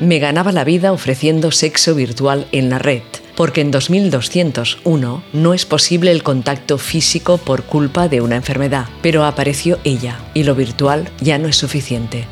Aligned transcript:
Me 0.00 0.18
ganaba 0.18 0.52
la 0.52 0.64
vida 0.64 0.92
ofreciendo 0.92 1.50
sexo 1.50 1.94
virtual 1.94 2.46
en 2.52 2.68
la 2.68 2.78
red, 2.78 3.00
porque 3.34 3.62
en 3.62 3.70
2201 3.70 5.22
no 5.32 5.54
es 5.54 5.64
posible 5.64 6.10
el 6.10 6.22
contacto 6.22 6.76
físico 6.76 7.38
por 7.38 7.62
culpa 7.62 8.06
de 8.06 8.20
una 8.20 8.36
enfermedad, 8.36 8.86
pero 9.00 9.24
apareció 9.24 9.78
ella 9.84 10.18
y 10.34 10.44
lo 10.44 10.54
virtual 10.54 11.08
ya 11.22 11.38
no 11.38 11.48
es 11.48 11.56
suficiente. 11.56 12.26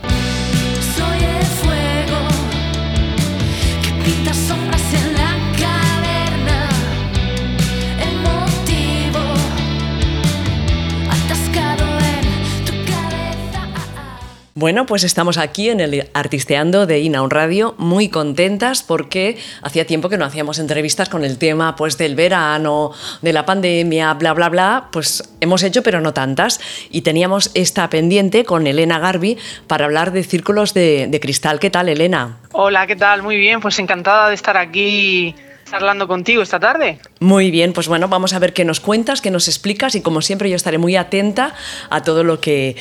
Bueno, 14.64 14.86
pues 14.86 15.04
estamos 15.04 15.36
aquí 15.36 15.68
en 15.68 15.80
el 15.80 16.08
Artisteando 16.14 16.86
de 16.86 16.98
Inaun 17.00 17.28
Radio, 17.28 17.74
muy 17.76 18.08
contentas 18.08 18.82
porque 18.82 19.36
hacía 19.60 19.86
tiempo 19.86 20.08
que 20.08 20.16
no 20.16 20.24
hacíamos 20.24 20.58
entrevistas 20.58 21.10
con 21.10 21.22
el 21.22 21.36
tema 21.36 21.76
pues 21.76 21.98
del 21.98 22.14
verano, 22.14 22.92
de 23.20 23.34
la 23.34 23.44
pandemia, 23.44 24.14
bla 24.14 24.32
bla 24.32 24.48
bla, 24.48 24.88
pues 24.90 25.22
hemos 25.42 25.62
hecho 25.64 25.82
pero 25.82 26.00
no 26.00 26.14
tantas 26.14 26.62
y 26.90 27.02
teníamos 27.02 27.50
esta 27.52 27.90
pendiente 27.90 28.46
con 28.46 28.66
Elena 28.66 28.98
Garbi 28.98 29.36
para 29.66 29.84
hablar 29.84 30.12
de 30.12 30.24
círculos 30.24 30.72
de, 30.72 31.08
de 31.08 31.20
cristal. 31.20 31.60
¿Qué 31.60 31.68
tal, 31.68 31.90
Elena? 31.90 32.38
Hola, 32.52 32.86
¿qué 32.86 32.96
tal? 32.96 33.22
Muy 33.22 33.36
bien, 33.36 33.60
pues 33.60 33.78
encantada 33.78 34.30
de 34.30 34.34
estar 34.34 34.56
aquí 34.56 35.34
charlando 35.70 36.06
contigo 36.08 36.42
esta 36.42 36.60
tarde. 36.60 36.98
Muy 37.20 37.50
bien, 37.50 37.72
pues 37.72 37.88
bueno, 37.88 38.08
vamos 38.08 38.32
a 38.34 38.38
ver 38.38 38.52
qué 38.52 38.64
nos 38.64 38.80
cuentas, 38.80 39.20
qué 39.20 39.30
nos 39.30 39.48
explicas 39.48 39.94
y 39.94 40.02
como 40.02 40.22
siempre 40.22 40.50
yo 40.50 40.56
estaré 40.56 40.78
muy 40.78 40.96
atenta 40.96 41.54
a 41.90 42.02
todo 42.02 42.24
lo 42.24 42.40
que, 42.40 42.76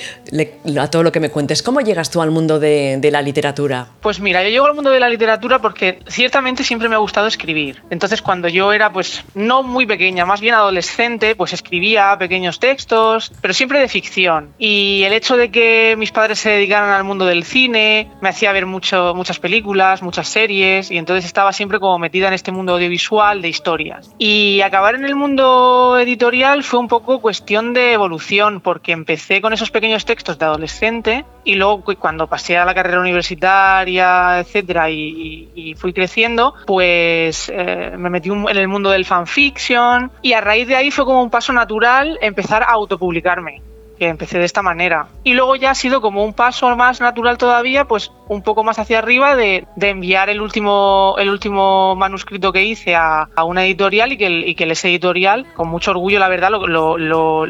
a 0.79 0.87
todo 0.89 1.03
lo 1.03 1.11
que 1.11 1.19
me 1.19 1.29
cuentes. 1.29 1.63
¿Cómo 1.63 1.81
llegas 1.81 2.09
tú 2.09 2.21
al 2.21 2.31
mundo 2.31 2.59
de, 2.59 2.97
de 2.99 3.11
la 3.11 3.21
literatura? 3.21 3.87
Pues 4.01 4.19
mira, 4.19 4.43
yo 4.43 4.49
llego 4.49 4.65
al 4.65 4.75
mundo 4.75 4.89
de 4.89 4.99
la 4.99 5.09
literatura 5.09 5.59
porque 5.59 5.99
ciertamente 6.07 6.63
siempre 6.63 6.89
me 6.89 6.95
ha 6.95 6.99
gustado 6.99 7.27
escribir. 7.27 7.81
Entonces, 7.89 8.21
cuando 8.21 8.47
yo 8.47 8.73
era 8.73 8.91
pues 8.91 9.23
no 9.35 9.63
muy 9.63 9.85
pequeña, 9.85 10.25
más 10.25 10.41
bien 10.41 10.55
adolescente, 10.55 11.35
pues 11.35 11.53
escribía 11.53 12.15
pequeños 12.17 12.59
textos, 12.59 13.31
pero 13.41 13.53
siempre 13.53 13.79
de 13.79 13.87
ficción. 13.87 14.53
Y 14.57 15.03
el 15.03 15.13
hecho 15.13 15.37
de 15.37 15.51
que 15.51 15.95
mis 15.97 16.11
padres 16.11 16.39
se 16.39 16.49
dedicaran 16.49 16.89
al 16.89 17.03
mundo 17.03 17.25
del 17.25 17.43
cine 17.43 18.09
me 18.21 18.29
hacía 18.29 18.51
ver 18.51 18.65
mucho, 18.65 19.13
muchas 19.15 19.39
películas, 19.39 20.01
muchas 20.01 20.27
series, 20.27 20.91
y 20.91 20.97
entonces 20.97 21.25
estaba 21.25 21.53
siempre 21.53 21.79
como 21.79 21.97
metida 21.99 22.27
en 22.27 22.33
este 22.33 22.51
mundo 22.51 22.72
audiovisual 22.73 23.41
de 23.41 23.49
historias. 23.49 24.11
Y 24.17 24.61
acabar 24.61 24.95
en 24.95 25.05
el 25.05 25.15
mundo 25.15 25.97
editorial 25.99 26.63
fue 26.63 26.79
un 26.79 26.87
poco 26.87 27.19
cuestión 27.19 27.73
de 27.73 27.93
evolución, 27.93 28.61
porque 28.61 28.91
empecé 28.91 29.41
con 29.41 29.53
esos 29.53 29.71
pequeños 29.71 30.05
textos 30.05 30.37
de 30.39 30.45
adolescente 30.45 31.25
y 31.43 31.55
luego 31.55 31.81
cu- 31.81 31.95
cuando 31.95 32.27
pasé 32.27 32.57
a 32.57 32.65
la 32.65 32.73
carrera 32.73 32.99
universitaria, 32.99 34.39
etcétera, 34.39 34.89
y, 34.89 35.49
y- 35.55 35.75
fui 35.75 35.93
creciendo, 35.93 36.53
pues 36.65 37.51
eh, 37.53 37.93
me 37.97 38.09
metí 38.09 38.29
en 38.29 38.47
el 38.57 38.67
mundo 38.67 38.89
del 38.91 39.05
fanfiction 39.05 40.11
y 40.21 40.33
a 40.33 40.41
raíz 40.41 40.67
de 40.67 40.75
ahí 40.75 40.91
fue 40.91 41.05
como 41.05 41.21
un 41.23 41.29
paso 41.29 41.51
natural 41.53 42.17
empezar 42.21 42.63
a 42.63 42.67
autopublicarme 42.67 43.61
que 43.97 44.07
empecé 44.07 44.39
de 44.39 44.45
esta 44.45 44.61
manera. 44.63 45.07
Y 45.23 45.33
luego 45.35 45.55
ya 45.55 45.71
ha 45.71 45.75
sido 45.75 46.01
como 46.01 46.23
un 46.23 46.33
paso 46.33 46.75
más 46.75 46.99
natural 46.99 47.37
todavía, 47.37 47.85
pues 47.85 48.11
un 48.27 48.41
poco 48.41 48.63
más 48.63 48.79
hacia 48.79 48.99
arriba 48.99 49.35
de, 49.35 49.65
de 49.75 49.89
enviar 49.89 50.29
el 50.29 50.41
último, 50.41 51.15
el 51.17 51.29
último 51.29 51.95
manuscrito 51.95 52.51
que 52.51 52.63
hice 52.63 52.95
a, 52.95 53.27
a 53.35 53.43
una 53.43 53.65
editorial 53.65 54.11
y 54.13 54.17
que, 54.17 54.25
el, 54.27 54.47
y 54.47 54.55
que 54.55 54.63
ese 54.73 54.89
editorial, 54.89 55.45
con 55.55 55.67
mucho 55.67 55.91
orgullo, 55.91 56.19
la 56.19 56.27
verdad, 56.29 56.49
lo, 56.49 56.65
lo, 56.67 56.97
lo, 56.97 57.45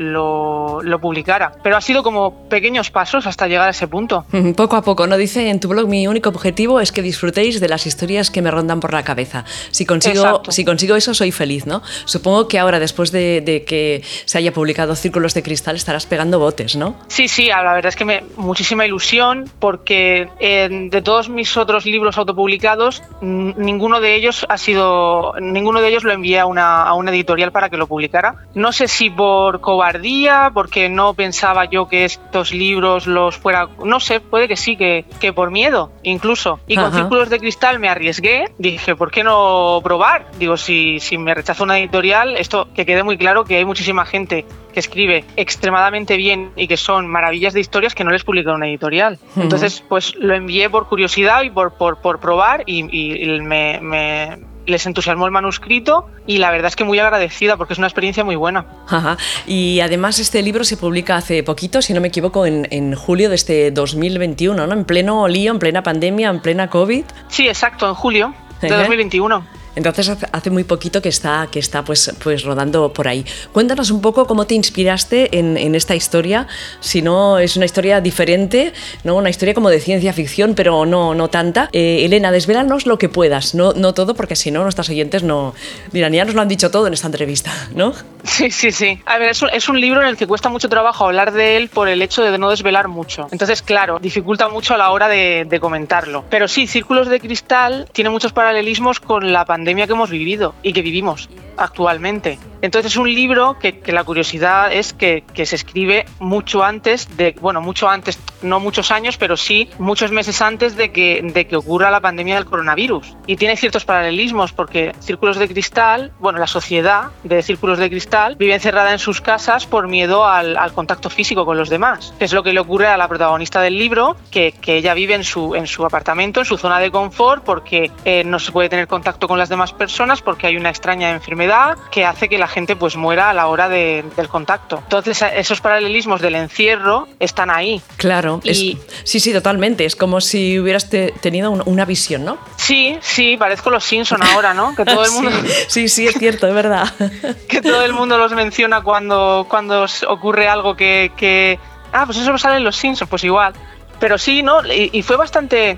lo- 0.82 1.00
publicara. 1.00 1.52
Pero 1.64 1.76
ha 1.76 1.82
sido 1.82 2.02
como 2.04 2.48
pequeños 2.50 2.90
pasos 2.92 3.28
hasta 3.28 3.48
llegar 3.48 3.68
a 3.68 3.72
ese 3.72 3.88
punto. 3.88 4.26
Poco 4.56 4.76
a 4.76 4.82
poco, 4.82 5.06
¿no? 5.08 5.18
Dice 5.18 5.50
en 5.50 5.60
tu 5.60 5.68
blog, 5.68 5.88
mi 5.88 6.08
único 6.08 6.30
objetivo 6.30 6.80
es 6.80 6.92
que 6.92 7.02
disfrutéis 7.02 7.60
de 7.60 7.68
las 7.68 7.86
historias 7.88 8.30
que 8.32 8.42
me 8.42 8.52
rondan 8.52 8.80
por 8.80 8.94
la 8.94 9.04
cabeza. 9.04 9.44
Si 9.72 9.86
consigo, 9.86 10.24
Exacto. 10.24 10.52
si 10.52 10.64
consigo 10.66 10.96
eso, 10.96 11.14
soy 11.14 11.32
feliz, 11.32 11.66
¿no? 11.66 11.82
Supongo 12.06 12.48
que 12.48 12.60
ahora, 12.60 12.80
después 12.80 13.12
de, 13.12 13.42
de 13.42 13.64
que 13.66 14.02
se 14.26 14.38
haya 14.38 14.54
publicado 14.54 14.96
Círculos 14.96 15.34
de 15.34 15.44
Cristal, 15.44 15.76
estarás 15.76 16.06
pegando 16.06 16.40
botes, 16.40 16.76
¿no? 16.76 16.96
Sí, 17.08 17.28
sí, 17.28 17.48
la 17.48 17.62
verdad 17.74 17.88
es 17.88 17.96
que 17.96 18.06
me 18.06 18.24
muchísima 18.38 18.86
ilusión 18.86 19.50
porque 19.60 20.30
eh, 20.40 20.63
de 20.70 21.02
todos 21.02 21.30
mis 21.30 21.58
otros 21.58 21.86
libros 21.86 22.18
autopublicados, 22.18 23.04
ninguno 23.22 24.00
de 24.00 24.16
ellos 24.16 24.46
ha 24.50 24.58
sido, 24.58 25.34
ninguno 25.40 25.82
de 25.82 25.90
ellos 25.90 26.04
lo 26.04 26.12
envié 26.12 26.40
a 26.40 26.46
una, 26.46 26.84
a 26.84 26.94
una 26.94 27.12
editorial 27.12 27.52
para 27.52 27.70
que 27.70 27.78
lo 27.78 27.88
publicara. 27.88 28.36
No 28.54 28.72
sé 28.72 28.88
si 28.88 29.10
por 29.10 29.62
cobardía, 29.62 30.52
porque 30.54 30.90
no 30.90 31.14
pensaba 31.14 31.66
yo 31.66 31.88
que 31.88 32.06
estos 32.06 32.54
libros 32.54 33.08
los 33.08 33.38
fuera, 33.38 33.70
no 33.84 34.00
sé, 34.00 34.20
puede 34.20 34.48
que 34.48 34.56
sí, 34.56 34.76
que, 34.76 35.06
que 35.20 35.34
por 35.34 35.52
miedo 35.52 35.92
incluso. 36.04 36.60
Y 36.68 36.76
con 36.76 36.86
Ajá. 36.86 36.98
Círculos 36.98 37.30
de 37.30 37.40
Cristal 37.40 37.80
me 37.80 37.90
arriesgué, 37.90 38.52
dije, 38.58 38.96
¿por 38.96 39.12
qué 39.12 39.24
no 39.24 39.80
probar? 39.84 40.28
Digo, 40.38 40.58
si, 40.58 41.00
si 41.00 41.18
me 41.18 41.34
rechaza 41.34 41.64
una 41.64 41.80
editorial, 41.80 42.38
esto 42.38 42.68
que 42.74 42.86
quede 42.86 43.04
muy 43.04 43.18
claro 43.18 43.44
que 43.44 43.58
hay 43.58 43.66
muchísima 43.66 44.06
gente 44.06 44.46
que 44.74 44.80
escribe 44.80 45.24
extremadamente 45.38 46.18
bien 46.18 46.52
y 46.56 46.68
que 46.68 46.76
son 46.78 47.08
maravillas 47.08 47.54
de 47.54 47.60
historias 47.62 47.96
que 47.96 48.04
no 48.04 48.12
les 48.12 48.24
publica 48.24 48.54
una 48.54 48.68
editorial. 48.68 49.20
Entonces, 49.38 49.84
pues 49.88 50.16
lo 50.16 50.34
envié 50.36 50.70
por 50.70 50.88
curiosidad 50.90 51.44
y 51.44 51.50
por, 51.50 51.74
por, 51.76 51.98
por 52.02 52.20
probar 52.20 52.64
y, 52.66 52.80
y 52.92 53.40
me, 53.42 53.80
me- 53.82 54.38
les 54.66 54.86
entusiasmó 54.86 55.26
el 55.26 55.32
manuscrito 55.34 56.08
y 56.26 56.38
la 56.38 56.50
verdad 56.50 56.68
es 56.70 56.78
que 56.78 56.86
muy 56.86 56.98
agradecida 56.98 57.58
porque 57.58 57.74
es 57.74 57.80
una 57.80 57.88
experiencia 57.88 58.24
muy 58.24 58.38
buena. 58.38 58.66
Ajá. 58.88 59.18
Y 59.46 59.82
además 59.82 60.20
este 60.20 60.42
libro 60.42 60.64
se 60.64 60.78
publica 60.78 61.18
hace 61.18 61.44
poquito, 61.44 61.82
si 61.82 61.94
no 61.94 62.00
me 62.00 62.08
equivoco, 62.08 62.46
en, 62.46 62.68
en 62.72 62.96
julio 62.96 63.28
de 63.30 63.36
este 63.36 63.72
2021, 63.72 64.66
¿no? 64.66 64.74
En 64.74 64.86
pleno 64.86 65.28
lío, 65.28 65.52
en 65.52 65.60
plena 65.60 65.84
pandemia, 65.84 66.30
en 66.30 66.40
plena 66.40 66.70
COVID. 66.70 67.04
Sí, 67.28 67.48
exacto, 67.48 67.90
en 67.90 67.94
julio 67.96 68.34
de 68.62 68.68
Ajá. 68.68 68.78
2021. 68.78 69.46
Entonces 69.76 70.10
hace- 70.10 70.50
muy 70.50 70.64
poquito 70.64 71.02
que 71.02 71.10
está, 71.10 71.48
que 71.52 71.60
está 71.60 71.84
pues, 71.84 72.14
pues 72.24 72.44
rodando 72.44 72.94
por 72.94 73.08
ahí. 73.08 73.26
Cuéntanos 73.52 73.90
un 73.92 74.02
poco 74.02 74.28
cómo 74.28 74.46
te 74.46 74.54
inspiraste 74.56 75.40
en, 75.40 75.58
en 75.58 75.74
esta 75.74 75.96
historia, 75.96 76.48
si 76.80 77.02
no 77.02 77.40
es 77.40 77.56
una 77.56 77.66
historia 77.66 78.00
diferente, 78.02 78.74
¿no? 79.04 79.16
una 79.16 79.30
historia 79.32 79.54
como 79.56 79.70
de 79.70 79.80
ciencia 79.80 80.14
ficción, 80.14 80.54
pero 80.54 80.86
no, 80.86 81.16
no 81.16 81.30
tanta. 81.30 81.70
Eh, 81.74 82.06
Elena, 82.06 82.32
desvélanos 82.32 82.86
lo 82.86 82.98
que 83.00 83.10
puedas, 83.10 83.56
no, 83.56 83.74
no 83.74 83.94
todo, 83.96 84.14
porque 84.14 84.36
si 84.36 84.52
no 84.52 84.62
nuestros 84.64 84.90
oyentes 84.90 85.24
no 85.24 85.56
dirán, 85.92 86.14
ya 86.14 86.24
nos 86.26 86.36
lo 86.36 86.42
han 86.42 86.48
dicho 86.48 86.70
todo 86.70 86.86
en 86.88 86.94
esta 86.94 87.08
entrevista, 87.08 87.52
¿no? 87.74 87.94
Sí, 88.24 88.50
sí, 88.52 88.72
sí. 88.72 89.02
A 89.06 89.18
ver, 89.18 89.30
es 89.32 89.42
un, 89.42 89.50
es 89.50 89.68
un 89.68 89.82
libro 89.82 90.02
en 90.02 90.08
el 90.08 90.16
que 90.16 90.26
cuesta 90.28 90.48
mucho 90.48 90.70
trabajo 90.70 91.04
hablar 91.06 91.34
de 91.34 91.58
él 91.58 91.68
por 91.68 91.90
el 91.90 92.02
hecho 92.02 92.22
de 92.24 92.38
no 92.38 92.50
desvelar 92.50 92.88
mucho. 92.88 93.28
Entonces, 93.32 93.62
claro, 93.62 94.00
dificulta 94.00 94.48
mucho 94.48 94.74
a 94.74 94.78
la 94.78 94.92
hora 94.92 95.10
de, 95.10 95.46
de 95.50 95.60
comentarlo. 95.60 96.24
Pero 96.30 96.48
sí, 96.48 96.66
Círculos 96.66 97.10
de 97.10 97.20
Cristal 97.20 97.86
tiene 97.92 98.10
muchos 98.10 98.32
paralelismos 98.32 99.02
con 99.02 99.34
la 99.34 99.44
pandemia 99.44 99.63
que 99.88 99.94
hemos 99.94 100.10
vivido 100.10 100.56
y 100.64 100.74
que 100.74 100.82
vivimos 100.82 101.30
actualmente. 101.58 102.38
Entonces 102.64 102.94
es 102.94 102.98
un 102.98 103.14
libro 103.14 103.60
que, 103.60 103.80
que 103.80 103.92
la 103.92 104.06
curiosidad 104.06 104.72
es 104.72 104.94
que, 104.94 105.26
que 105.34 105.46
se 105.46 105.58
escribe 105.58 106.06
mucho 106.20 106.64
antes 106.64 107.18
de, 107.18 107.36
bueno, 107.42 107.60
mucho 107.60 107.90
antes, 107.90 108.18
no 108.42 108.62
muchos 108.62 108.90
años, 108.90 109.18
pero 109.18 109.36
sí 109.36 109.70
muchos 109.80 110.14
meses 110.14 110.42
antes 110.42 110.78
de 110.78 110.94
que, 110.94 111.22
de 111.22 111.46
que 111.46 111.58
ocurra 111.58 111.92
la 111.92 112.00
pandemia 112.00 112.36
del 112.36 112.46
coronavirus. 112.46 113.18
Y 113.28 113.36
tiene 113.36 113.58
ciertos 113.58 113.84
paralelismos 113.84 114.54
porque 114.54 114.96
Círculos 115.00 115.38
de 115.38 115.50
Cristal, 115.50 116.14
bueno, 116.20 116.40
la 116.40 116.48
sociedad 116.48 117.12
de 117.26 117.44
Círculos 117.44 117.80
de 117.80 117.90
Cristal 117.90 118.38
vive 118.38 118.54
encerrada 118.54 118.94
en 118.94 119.00
sus 119.00 119.20
casas 119.20 119.66
por 119.66 119.90
miedo 119.90 120.26
al, 120.26 120.56
al 120.56 120.72
contacto 120.72 121.10
físico 121.10 121.46
con 121.46 121.58
los 121.58 121.70
demás, 121.70 122.14
es 122.22 122.32
lo 122.32 122.44
que 122.44 122.54
le 122.54 122.62
ocurre 122.62 122.88
a 122.88 122.96
la 122.96 123.10
protagonista 123.10 123.60
del 123.60 123.78
libro, 123.78 124.16
que, 124.32 124.54
que 124.54 124.78
ella 124.78 124.94
vive 124.94 125.16
en 125.16 125.26
su, 125.26 125.54
en 125.54 125.68
su 125.68 125.86
apartamento, 125.86 126.40
en 126.40 126.46
su 126.46 126.58
zona 126.58 126.80
de 126.80 126.92
confort, 126.92 127.44
porque 127.44 127.92
eh, 128.06 128.24
no 128.24 128.40
se 128.40 128.54
puede 128.54 128.70
tener 128.70 128.88
contacto 128.88 129.28
con 129.28 129.38
las 129.38 129.50
demás 129.50 129.74
personas, 129.74 130.22
porque 130.22 130.48
hay 130.48 130.56
una 130.56 130.70
extraña 130.70 131.12
enfermedad 131.12 131.78
que 131.92 132.06
hace 132.06 132.30
que 132.30 132.38
la 132.38 132.53
gente 132.54 132.76
pues 132.76 132.96
muera 132.96 133.30
a 133.30 133.34
la 133.34 133.48
hora 133.48 133.68
de- 133.68 134.06
del 134.16 134.30
contacto. 134.30 134.78
Entonces 134.84 135.22
esos 135.36 135.60
paralelismos 135.62 136.22
del 136.22 136.36
encierro 136.36 137.08
están 137.20 137.50
ahí. 137.50 137.82
Claro, 137.98 138.40
es- 138.44 138.60
Y- 138.60 138.80
sí, 139.04 139.20
sí, 139.20 139.34
totalmente. 139.34 139.86
Es 139.86 139.96
como 139.96 140.22
si 140.22 140.60
hubieras 140.60 140.90
te- 140.90 141.12
tenido 141.22 141.52
un- 141.52 141.64
una 141.66 141.86
visión, 141.86 142.24
¿no? 142.26 142.38
Sí, 142.58 142.98
sí, 143.02 143.36
parezco 143.38 143.70
los 143.70 143.84
Simpson 143.84 144.22
ahora, 144.24 144.54
¿no? 144.54 144.76
Que 144.76 144.86
todo 144.86 145.04
el 145.04 145.12
mundo... 145.14 145.32
Sí, 145.68 145.88
sí, 145.88 145.90
sí, 145.90 146.08
es 146.08 146.16
cierto, 146.18 146.48
es 146.48 146.54
verdad. 146.54 146.88
que 147.50 147.62
todo 147.62 147.84
el 147.84 147.94
mundo 147.94 148.18
los 148.18 148.32
menciona 148.34 148.82
cuando, 148.82 149.48
cuando 149.50 149.86
ocurre 150.08 150.48
algo 150.48 150.76
que, 150.76 151.12
que- 151.18 151.60
Ah, 151.92 152.06
pues 152.06 152.18
eso 152.18 152.36
sale 152.38 152.58
en 152.58 152.64
los 152.64 152.76
Simpsons, 152.76 153.10
pues 153.10 153.24
igual. 153.24 153.54
Pero 154.00 154.18
sí, 154.18 154.44
¿no? 154.44 154.66
Y, 154.66 154.90
y 154.94 155.02
fue 155.02 155.16
bastante... 155.18 155.78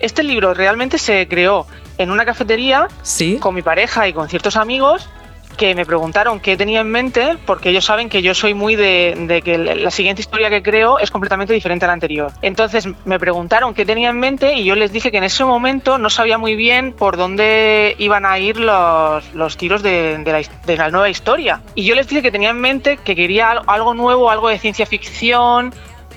Este 0.00 0.22
libro 0.22 0.52
realmente 0.52 0.98
se 0.98 1.26
creó 1.28 1.66
en 1.96 2.10
una 2.10 2.24
cafetería 2.24 2.88
Sí. 3.02 3.38
con 3.40 3.54
mi 3.54 3.62
pareja 3.62 4.06
y 4.08 4.12
con 4.12 4.28
ciertos 4.28 4.56
amigos 4.56 5.08
que 5.56 5.74
me 5.74 5.86
preguntaron 5.86 6.40
qué 6.40 6.56
tenía 6.56 6.80
en 6.80 6.90
mente, 6.90 7.36
porque 7.46 7.70
ellos 7.70 7.84
saben 7.84 8.08
que 8.08 8.22
yo 8.22 8.34
soy 8.34 8.54
muy 8.54 8.76
de, 8.76 9.14
de 9.28 9.42
que 9.42 9.56
la 9.58 9.90
siguiente 9.90 10.20
historia 10.22 10.50
que 10.50 10.62
creo 10.62 10.98
es 10.98 11.10
completamente 11.10 11.52
diferente 11.52 11.84
a 11.84 11.88
la 11.88 11.94
anterior. 11.94 12.32
Entonces 12.42 12.88
me 13.04 13.18
preguntaron 13.18 13.74
qué 13.74 13.84
tenía 13.86 14.10
en 14.10 14.18
mente 14.18 14.54
y 14.54 14.64
yo 14.64 14.74
les 14.74 14.92
dije 14.92 15.10
que 15.10 15.18
en 15.18 15.24
ese 15.24 15.44
momento 15.44 15.98
no 15.98 16.10
sabía 16.10 16.38
muy 16.38 16.56
bien 16.56 16.92
por 16.92 17.16
dónde 17.16 17.94
iban 17.98 18.26
a 18.26 18.38
ir 18.38 18.58
los, 18.58 19.34
los 19.34 19.56
tiros 19.56 19.82
de, 19.82 20.18
de 20.18 20.32
la, 20.32 20.42
de 20.66 20.76
la 20.76 20.90
nueva 20.90 21.08
historia. 21.08 21.60
Y 21.74 21.84
yo 21.84 21.94
les 21.94 22.08
dije 22.08 22.22
que 22.22 22.30
tenía 22.32 22.50
en 22.50 22.60
mente 22.60 22.96
que 22.98 23.14
quería 23.16 23.50
al- 23.50 23.62
algo 23.66 23.94
nuevo, 23.94 24.30
algo 24.30 24.48
de 24.48 24.58
ciencia 24.58 24.86
ficción, 24.86 25.72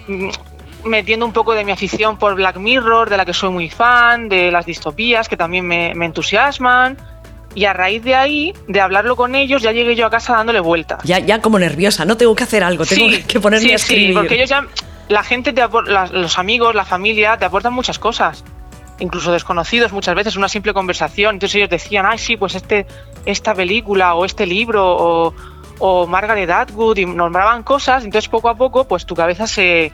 mm, 0.08 0.30
metiendo 0.86 1.26
un 1.26 1.34
poco 1.34 1.54
de 1.54 1.66
mi 1.66 1.72
afición 1.72 2.18
por 2.18 2.36
Black 2.36 2.58
Mirror, 2.58 3.10
de 3.10 3.18
la 3.18 3.26
que 3.26 3.34
soy 3.34 3.50
muy 3.50 3.70
fan, 3.70 4.30
de 4.30 4.52
las 4.52 4.66
distopías 4.66 5.28
que 5.28 5.36
también 5.36 5.68
me, 5.68 5.94
me 5.96 6.06
entusiasman. 6.06 6.98
Y 7.58 7.66
a 7.66 7.74
raíz 7.74 8.04
de 8.04 8.14
ahí, 8.14 8.54
de 8.68 8.80
hablarlo 8.82 9.16
con 9.16 9.34
ellos, 9.34 9.64
ya 9.64 9.72
llegué 9.72 9.96
yo 9.96 10.06
a 10.06 10.12
casa 10.12 10.34
dándole 10.34 10.60
vueltas. 10.60 11.04
Ya, 11.04 11.18
ya 11.18 11.42
como 11.42 11.58
nerviosa, 11.58 12.06
no 12.06 12.16
tengo 12.16 12.36
que 12.36 12.44
hacer 12.44 12.64
algo, 12.64 12.86
tengo 12.86 13.10
Sí, 13.10 13.24
que 13.24 13.40
ponerme 13.40 13.66
sí, 13.66 13.72
a 13.72 13.76
escribir. 13.78 14.10
Sí, 14.10 14.14
porque 14.14 14.36
ellos 14.36 14.50
ya, 14.52 14.68
la 15.10 15.24
gente, 15.24 15.54
te 15.54 15.64
los 15.68 16.38
amigos, 16.38 16.76
la 16.76 16.86
familia, 16.86 17.36
te 17.38 17.46
aportan 17.46 17.74
muchas 17.74 17.98
cosas. 17.98 18.44
Incluso 19.00 19.32
desconocidos 19.32 19.92
muchas 19.92 20.14
veces, 20.14 20.36
una 20.36 20.50
simple 20.50 20.72
conversación. 20.72 21.38
Entonces 21.38 21.56
ellos 21.56 21.72
decían, 21.72 22.06
ay, 22.08 22.20
sí, 22.20 22.38
pues 22.38 22.54
este, 22.54 22.86
esta 23.26 23.56
película 23.56 24.14
o 24.14 24.24
este 24.24 24.46
libro 24.46 24.86
o, 24.86 25.34
o 25.80 26.06
Margaret 26.06 26.52
Atwood 26.52 26.98
y 26.98 27.08
nombraban 27.08 27.64
cosas. 27.64 28.06
Entonces 28.06 28.30
poco 28.30 28.50
a 28.50 28.56
poco, 28.56 28.88
pues 28.88 29.08
tu 29.08 29.16
cabeza 29.16 29.48
se, 29.48 29.92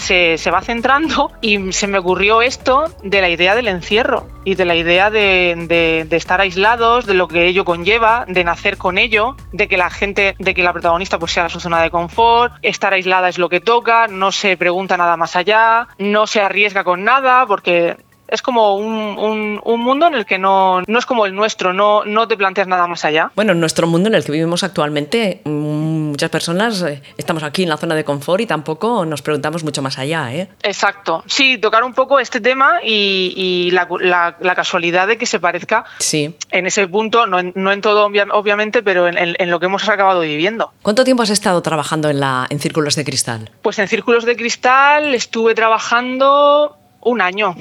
se, 0.00 0.50
va 0.50 0.60
centrando 0.62 1.30
y 1.40 1.72
se 1.72 1.86
me 1.86 1.98
ocurrió 1.98 2.42
esto 2.42 2.84
de 3.02 3.20
la 3.20 3.28
idea 3.28 3.54
del 3.54 3.68
encierro 3.68 4.26
y 4.44 4.54
de 4.54 4.64
la 4.64 4.74
idea 4.74 5.10
de, 5.10 5.54
de- 5.68 6.06
de 6.08 6.16
estar 6.16 6.40
aislados, 6.40 7.06
de 7.06 7.14
lo 7.14 7.28
que 7.28 7.46
ello 7.46 7.64
conlleva, 7.64 8.24
de 8.26 8.42
nacer 8.44 8.76
con 8.78 8.98
ello, 8.98 9.36
de 9.52 9.68
que 9.68 9.76
la 9.76 9.90
gente, 9.90 10.34
de 10.38 10.54
que 10.54 10.62
la 10.62 10.72
protagonista 10.72 11.18
pues 11.18 11.32
sea 11.32 11.48
su 11.48 11.60
zona 11.60 11.82
de 11.82 11.90
confort, 11.90 12.54
estar 12.62 12.92
aislada 12.92 13.28
es 13.28 13.38
lo 13.38 13.48
que 13.48 13.60
toca, 13.60 14.06
no 14.08 14.32
se 14.32 14.56
pregunta 14.56 14.96
nada 14.96 15.16
más 15.16 15.36
allá, 15.36 15.88
no 15.98 16.26
se 16.26 16.40
arriesga 16.40 16.82
con 16.84 17.04
nada 17.04 17.46
porque 17.46 17.96
es 18.30 18.42
como 18.42 18.76
un, 18.76 19.18
un- 19.18 19.60
un 19.64 19.80
mundo 19.80 20.06
en 20.06 20.14
el 20.14 20.24
que 20.26 20.38
no, 20.38 20.82
no 20.86 20.98
es 20.98 21.06
como 21.06 21.26
el 21.26 21.34
nuestro, 21.34 21.72
no, 21.72 22.04
no 22.04 22.28
te 22.28 22.36
planteas 22.36 22.66
nada 22.68 22.86
más 22.86 23.04
allá. 23.04 23.30
Bueno, 23.36 23.52
en 23.52 23.60
nuestro 23.60 23.86
mundo 23.86 24.08
en 24.08 24.14
el 24.14 24.24
que 24.24 24.32
vivimos 24.32 24.62
actualmente, 24.62 25.40
muchas 25.44 26.30
personas 26.30 26.82
eh, 26.82 27.02
estamos 27.18 27.42
aquí 27.42 27.62
en 27.62 27.68
la 27.68 27.76
zona 27.76 27.94
de 27.94 28.04
confort 28.04 28.40
y 28.40 28.46
tampoco 28.46 29.04
nos 29.04 29.22
preguntamos 29.22 29.64
mucho 29.64 29.82
más 29.82 29.98
allá, 29.98 30.32
¿eh? 30.34 30.48
Exacto. 30.62 31.22
Sí, 31.26 31.58
tocar 31.58 31.84
un 31.84 31.92
poco 31.94 32.18
este 32.20 32.40
tema 32.40 32.80
y, 32.84 33.32
y 33.36 33.70
la, 33.72 33.86
la- 34.00 34.36
la 34.40 34.54
casualidad 34.54 35.06
de 35.08 35.18
que 35.18 35.26
se 35.26 35.40
parezca 35.40 35.84
Sí. 35.98 36.34
en 36.50 36.66
ese 36.66 36.86
punto, 36.88 37.26
no 37.26 37.38
en, 37.38 37.52
no 37.56 37.72
en 37.72 37.80
todo 37.80 38.06
obvia- 38.08 38.26
obviamente, 38.32 38.82
pero 38.82 39.08
en, 39.08 39.18
en- 39.18 39.36
en 39.38 39.50
lo 39.50 39.58
que 39.60 39.66
hemos 39.66 39.88
acabado 39.88 40.20
viviendo. 40.20 40.72
¿Cuánto 40.82 41.04
tiempo 41.04 41.22
has 41.22 41.30
estado 41.30 41.60
trabajando 41.62 42.08
en, 42.10 42.20
la, 42.20 42.46
en 42.50 42.58
Círculos 42.60 42.96
de 42.96 43.04
Cristal? 43.04 43.50
Pues 43.62 43.78
en 43.78 43.88
Círculos 43.88 44.24
de 44.24 44.36
Cristal 44.36 45.14
estuve 45.14 45.54
trabajando 45.54 46.76
un 47.00 47.20
año. 47.20 47.54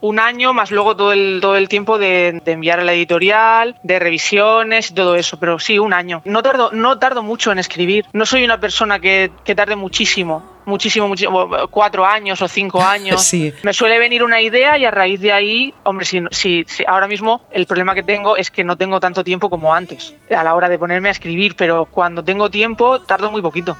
Un 0.00 0.18
año 0.18 0.52
más 0.52 0.70
luego 0.70 0.96
todo 0.96 1.12
el, 1.12 1.38
todo 1.40 1.56
el 1.56 1.68
tiempo 1.68 1.98
de, 1.98 2.40
de 2.44 2.52
enviar 2.52 2.80
a 2.80 2.84
la 2.84 2.92
editorial, 2.92 3.76
de 3.82 3.98
revisiones 3.98 4.90
y 4.90 4.94
todo 4.94 5.14
eso, 5.14 5.38
pero 5.38 5.58
sí, 5.58 5.78
un 5.78 5.92
año. 5.92 6.22
No 6.24 6.42
tardo, 6.42 6.70
no 6.72 6.98
tardo 6.98 7.22
mucho 7.22 7.52
en 7.52 7.58
escribir. 7.58 8.06
No 8.12 8.24
soy 8.26 8.44
una 8.44 8.58
persona 8.58 8.98
que, 8.98 9.30
que 9.44 9.54
tarde 9.54 9.76
muchísimo, 9.76 10.42
muchísimo, 10.64 11.06
muchísimo, 11.08 11.48
cuatro 11.70 12.06
años 12.06 12.40
o 12.40 12.48
cinco 12.48 12.82
años. 12.96 13.22
Sí. 13.22 13.52
Me 13.62 13.72
suele 13.72 13.98
venir 13.98 14.24
una 14.24 14.40
idea 14.40 14.78
y 14.78 14.84
a 14.84 14.90
raíz 14.90 15.20
de 15.20 15.32
ahí, 15.32 15.74
hombre, 15.84 16.06
si, 16.06 16.22
si, 16.30 16.64
si 16.66 16.84
ahora 16.86 17.06
mismo 17.06 17.42
el 17.50 17.66
problema 17.66 17.94
que 17.94 18.02
tengo 18.02 18.36
es 18.36 18.50
que 18.50 18.64
no 18.64 18.76
tengo 18.76 19.00
tanto 19.00 19.22
tiempo 19.22 19.50
como 19.50 19.74
antes 19.74 20.14
a 20.34 20.42
la 20.42 20.54
hora 20.54 20.68
de 20.68 20.78
ponerme 20.78 21.08
a 21.08 21.12
escribir, 21.12 21.56
pero 21.56 21.84
cuando 21.86 22.24
tengo 22.24 22.50
tiempo 22.50 23.00
tardo 23.02 23.30
muy 23.30 23.42
poquito. 23.42 23.76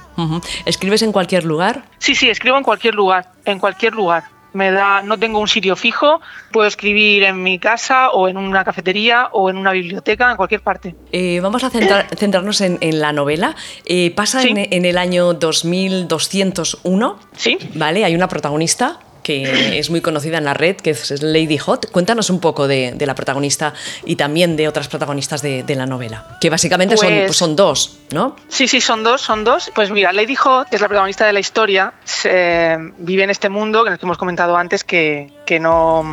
¿Escribes 0.65 1.01
en 1.01 1.11
cualquier 1.11 1.45
lugar? 1.45 1.83
Sí, 1.97 2.13
sí, 2.13 2.29
escribo 2.29 2.57
en 2.57 2.63
cualquier 2.63 2.93
lugar, 2.93 3.27
en 3.45 3.57
cualquier 3.59 3.93
lugar. 3.93 4.23
Me 4.53 4.69
da, 4.71 5.01
no 5.01 5.17
tengo 5.17 5.39
un 5.39 5.47
sitio 5.47 5.75
fijo, 5.75 6.19
puedo 6.51 6.67
escribir 6.67 7.23
en 7.23 7.41
mi 7.41 7.57
casa 7.57 8.09
o 8.09 8.27
en 8.27 8.35
una 8.37 8.63
cafetería 8.65 9.29
o 9.31 9.49
en 9.49 9.55
una 9.57 9.71
biblioteca, 9.71 10.29
en 10.31 10.35
cualquier 10.37 10.61
parte. 10.61 10.93
Eh, 11.13 11.39
vamos 11.41 11.63
a 11.63 11.69
centrar- 11.69 12.07
centrarnos 12.17 12.59
en, 12.61 12.77
en 12.81 12.99
la 12.99 13.13
novela. 13.13 13.55
Eh, 13.85 14.11
pasa 14.15 14.41
Sí. 14.41 14.49
en, 14.49 14.57
en 14.73 14.85
el 14.85 14.97
año 14.97 15.33
2201, 15.33 17.19
¿Sí? 17.37 17.57
¿vale? 17.75 18.03
Hay 18.05 18.15
una 18.15 18.27
protagonista 18.27 18.99
que 19.23 19.77
es 19.79 19.89
muy 19.89 20.01
conocida 20.01 20.37
en 20.37 20.45
la 20.45 20.53
red, 20.53 20.75
que 20.77 20.91
es 20.91 21.21
Lady 21.21 21.57
Hot. 21.57 21.91
Cuéntanos 21.91 22.29
un 22.29 22.39
poco 22.39 22.67
de, 22.67 22.93
de 22.95 23.05
la 23.05 23.15
protagonista 23.15 23.73
y 24.05 24.15
también 24.15 24.55
de 24.57 24.67
otras 24.67 24.87
protagonistas 24.87 25.41
de, 25.41 25.63
de 25.63 25.75
la 25.75 25.85
novela, 25.85 26.37
que 26.41 26.49
básicamente 26.49 26.97
son, 26.97 27.09
Pues- 27.09 27.35
son 27.37 27.55
dos, 27.55 27.97
¿no? 28.11 28.35
Sí, 28.47 28.67
sí, 28.67 28.81
son 28.81 29.03
dos, 29.03 29.21
son 29.21 29.43
dos. 29.43 29.71
Pues 29.75 29.91
mira, 29.91 30.11
Lady 30.13 30.35
Hot, 30.35 30.69
que 30.69 30.75
es 30.75 30.81
la 30.81 30.87
protagonista 30.87 31.25
de 31.25 31.33
la 31.33 31.39
historia, 31.39 31.93
se- 32.03 32.77
vive 32.97 33.23
en 33.23 33.29
este 33.29 33.49
mundo 33.49 33.83
que 33.83 33.97
hemos 34.01 34.17
comentado 34.17 34.57
antes 34.57 34.83
que, 34.83 35.31
que 35.45 35.59
no, 35.59 36.03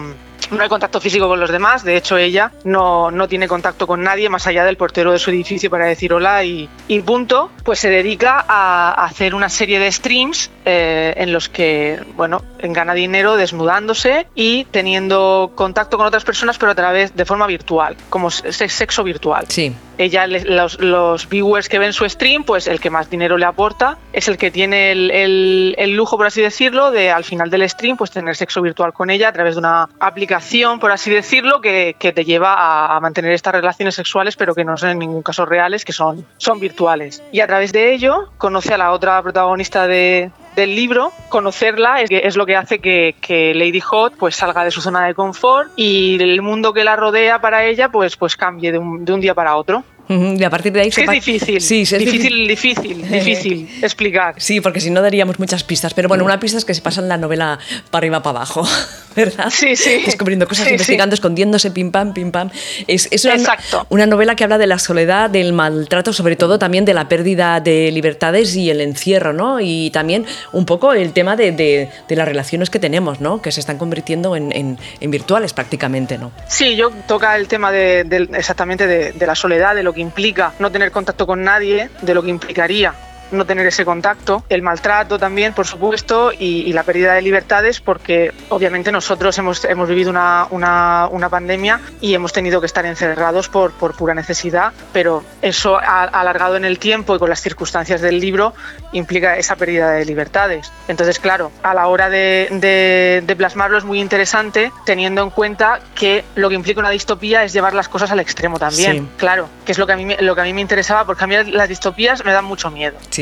no 0.51 0.63
hay 0.63 0.69
contacto 0.69 1.01
físico 1.01 1.29
con 1.29 1.41
los 1.41 1.51
demás. 1.51 1.85
De 1.85 1.97
hecho, 1.97 2.17
ella 2.17 2.53
no, 2.65 3.11
no 3.11 3.29
tiene 3.29 3.49
contacto 3.49 3.87
con 3.87 4.03
nadie 4.03 4.29
más 4.29 4.47
allá 4.47 4.65
del 4.65 4.77
portero 4.77 5.13
de 5.13 5.19
su 5.19 5.31
edificio 5.31 5.71
para 5.71 5.87
decir 5.87 6.13
hola 6.13 6.45
y, 6.45 6.69
punto. 7.05 7.51
Pues 7.65 7.79
se 7.79 7.91
dedica 7.91 8.45
a, 8.49 9.05
hacer 9.05 9.35
una 9.35 9.49
serie 9.49 9.79
de 9.79 9.91
streams 9.93 10.51
eh, 10.65 11.15
en 11.17 11.33
los 11.33 11.49
que, 11.49 12.01
bueno, 12.17 12.43
gana 12.63 12.95
dinero 12.95 13.37
desnudándose 13.37 14.27
y 14.35 14.65
teniendo 14.67 15.53
contacto 15.55 15.97
con 15.97 16.07
otras 16.07 16.25
personas, 16.25 16.59
pero 16.59 16.73
a 16.73 16.75
través 16.75 17.15
de 17.17 17.25
forma 17.25 17.47
virtual, 17.47 17.97
como 18.11 18.31
se- 18.31 18.53
sexo 18.53 19.05
virtual 19.05 19.47
Sí. 19.49 19.75
Ella 19.99 20.27
los, 20.27 21.29
viewers 21.29 21.69
que 21.69 21.79
ven 21.79 21.93
su 21.93 22.09
stream, 22.09 22.45
pues 22.45 22.67
el 22.67 22.81
que 22.81 22.91
más 22.91 23.11
dinero 23.11 23.37
le 23.37 23.45
aporta 23.45 23.99
es 24.13 24.29
el 24.29 24.39
que 24.39 24.51
tiene 24.51 24.93
el, 24.93 25.93
lujo, 25.95 26.17
por 26.17 26.27
así 26.27 26.41
decirlo, 26.41 26.91
de 26.91 27.11
al 27.11 27.25
final 27.25 27.51
del 27.51 27.69
stream, 27.69 27.97
pues 27.97 28.11
tener 28.11 28.37
sexo 28.37 28.63
virtual 28.63 28.93
con 28.93 29.11
ella 29.11 29.29
a 29.29 29.33
través 29.33 29.55
de 29.55 29.61
una 29.61 29.89
aplicación, 29.99 30.79
por 30.79 30.93
así 30.93 31.11
decirlo, 31.11 31.61
que, 31.61 31.97
que 31.99 32.13
te 32.13 32.25
lleva 32.25 32.55
a, 32.55 32.97
a 32.97 33.01
mantener 33.01 33.33
estas 33.33 33.55
relaciones 33.55 33.95
sexuales, 33.95 34.37
pero 34.37 34.55
que 34.55 34.65
no 34.65 34.77
son 34.77 34.91
en 34.91 34.99
ningún 34.99 35.23
caso 35.23 35.45
reales, 35.45 35.85
que 35.85 35.93
son, 35.93 36.25
son 36.37 36.61
virtuales. 36.61 37.23
Y 37.33 37.41
a 37.41 37.47
través 37.47 37.73
de 37.73 37.93
ello 37.93 38.31
conoce 38.39 38.75
a 38.75 38.79
la 38.79 38.93
otra 38.93 39.21
protagonista 39.23 39.87
de 39.87 40.31
del 40.59 40.75
libro, 40.75 41.13
conocerla 41.29 42.03
es, 42.03 42.11
es 42.11 42.37
lo 42.37 42.45
que 42.45 42.57
hace 42.57 42.81
que, 42.81 43.15
Lady 43.55 43.79
Hot 43.79 44.15
pues 44.17 44.35
salga 44.35 44.65
de 44.65 44.73
su 44.73 44.81
zona 44.81 45.07
de 45.07 45.15
confort 45.15 45.71
y 45.77 46.21
el 46.21 46.43
mundo 46.43 46.73
que 46.73 46.83
la 46.83 46.97
rodea 46.97 47.41
para 47.41 47.65
ella 47.65 47.91
pues, 47.91 48.17
pues 48.17 48.37
cambie 48.37 48.73
de 48.73 48.79
un, 48.79 49.05
de 49.05 49.13
un 49.13 49.21
día 49.21 49.35
para 49.35 49.57
otro. 49.57 49.85
Y 50.09 50.43
a 50.43 50.51
partir 50.51 50.73
de 50.73 50.81
ahí... 50.81 50.89
Es 50.89 50.95
que 50.97 51.03
es 51.05 51.11
difícil. 51.11 51.61
Sí, 51.61 51.83
es 51.83 51.91
difícil, 51.99 52.49
difícil, 52.49 53.11
difícil 53.11 53.69
explicar. 53.83 54.35
Sí, 54.39 54.61
porque 54.61 54.81
si 54.81 54.91
no 54.91 55.03
daríamos 55.03 55.39
muchas 55.39 55.65
pistas. 55.65 55.93
Pero 55.95 56.09
bueno, 56.09 56.25
una 56.25 56.41
pista 56.41 56.57
es 56.59 56.65
que 56.65 56.75
se 56.75 56.81
pasan 56.83 57.09
la 57.09 57.17
novela 57.19 57.59
para 57.91 57.99
arriba, 58.01 58.23
para 58.23 58.39
abajo, 58.39 58.67
¿verdad? 59.17 59.51
Sí, 59.51 59.77
sí. 59.77 60.03
Descubriendo 60.07 60.47
cosas, 60.49 60.67
Sí, 60.67 60.73
investigando, 60.73 61.15
escondiéndose, 61.15 61.71
pim 61.71 61.91
pam, 61.91 62.15
pim 62.15 62.31
pam. 62.31 62.51
Es, 62.87 63.09
es 63.11 63.25
una, 63.25 63.35
Exacto. 63.35 63.87
una 63.91 64.07
novela 64.07 64.35
que 64.35 64.45
habla 64.45 64.59
de 64.59 64.67
la 64.67 64.79
soledad, 64.79 65.29
del 65.31 65.53
maltrato, 65.53 66.13
sobre 66.13 66.37
todo 66.37 66.59
también 66.59 66.85
de 66.85 66.95
la 66.95 67.09
pérdida 67.09 67.61
de 67.61 67.91
libertades 67.93 68.57
y 68.57 68.71
el 68.71 68.81
encierro, 68.81 69.33
¿no? 69.33 69.61
Y 69.61 69.91
también 69.91 70.25
un 70.53 70.65
poco 70.65 70.93
el 70.95 71.13
tema 71.13 71.37
de, 71.37 71.53
de- 71.53 71.89
de 72.09 72.17
las 72.17 72.27
relaciones 72.27 72.71
que 72.71 72.79
tenemos, 72.79 73.21
¿no? 73.21 73.43
Que 73.43 73.53
se 73.53 73.61
están 73.61 73.77
convirtiendo 73.79 74.37
en, 74.37 74.53
en- 74.53 74.79
en 75.01 75.11
virtuales 75.11 75.53
prácticamente, 75.53 76.17
¿no? 76.19 76.33
Sí, 76.49 76.77
yo 76.77 76.91
toca 77.07 77.37
el 77.37 77.47
tema 77.49 77.71
de, 77.73 78.01
exactamente 78.35 78.87
de, 78.87 79.13
de 79.13 79.27
la 79.27 79.35
soledad, 79.35 79.75
de 79.75 79.83
lo 79.83 79.93
que 79.93 79.98
implica 80.01 80.53
no 80.59 80.71
tener 80.71 80.91
contacto 80.91 81.27
con 81.27 81.43
nadie, 81.43 81.91
de 82.03 82.15
lo 82.15 82.23
que 82.23 82.31
implicaría 82.31 82.95
no 83.31 83.45
tener 83.45 83.67
ese 83.67 83.85
contacto, 83.85 84.45
el 84.49 84.63
maltrato 84.63 85.19
también, 85.19 85.53
por 85.53 85.67
supuesto, 85.67 86.33
y, 86.33 86.63
y 86.63 86.73
la 86.73 86.83
pérdida 86.83 87.15
de 87.15 87.23
libertades, 87.23 87.81
porque 87.81 88.33
obviamente 88.49 88.91
nosotros 88.93 89.37
hemos, 89.39 89.65
hemos 89.65 89.89
vivido 89.89 90.11
una, 90.11 90.47
una- 90.51 91.09
una 91.11 91.29
pandemia 91.29 91.81
y 92.01 92.15
hemos 92.15 92.33
tenido 92.33 92.61
que 92.61 92.67
estar 92.67 92.85
encerrados 92.87 93.49
por, 93.49 93.73
por 93.73 93.95
pura 93.97 94.15
necesidad, 94.15 94.73
pero 94.93 95.23
eso 95.43 95.79
alargado 95.79 96.57
en 96.57 96.65
el 96.65 96.79
tiempo 96.79 97.15
y 97.15 97.19
con 97.19 97.29
las 97.29 97.41
circunstancias 97.41 98.01
del 98.01 98.21
libro 98.21 98.55
implica 98.93 99.37
esa 99.37 99.57
pérdida 99.57 99.91
de 99.93 100.05
libertades. 100.05 100.73
Entonces, 100.89 101.19
claro, 101.19 101.51
a 101.63 101.75
la 101.75 101.87
hora 101.89 102.09
de, 102.09 102.49
de- 102.51 103.23
de 103.27 103.37
plasmarlo 103.37 103.79
es 103.79 103.85
muy 103.85 104.01
interesante 104.01 104.73
teniendo 104.87 105.23
en 105.23 105.31
cuenta 105.31 105.81
que 105.95 106.25
lo 106.35 106.49
que 106.49 106.55
implica 106.55 106.81
una 106.81 106.91
distopía 106.91 107.45
es 107.45 107.53
llevar 107.53 107.75
las 107.75 107.89
cosas 107.89 108.11
al 108.11 108.21
extremo 108.21 108.59
también. 108.59 108.99
Sí. 108.99 109.09
Claro, 109.17 109.49
que 109.67 109.73
es 109.73 109.79
lo 109.79 109.87
que 109.87 109.93
a 109.93 109.97
mí, 109.97 110.07
me- 110.07 110.17
lo 110.21 110.35
que 110.35 110.41
a 110.41 110.45
mí 110.45 110.53
me 110.53 110.61
interesaba, 110.61 111.05
porque 111.05 111.25
a 111.25 111.27
mí 111.27 111.35
las 111.53 111.69
distopías 111.69 112.25
me 112.25 112.33
dan 112.33 112.45
mucho 112.45 112.71
miedo. 112.71 112.97
Sí. 113.11 113.18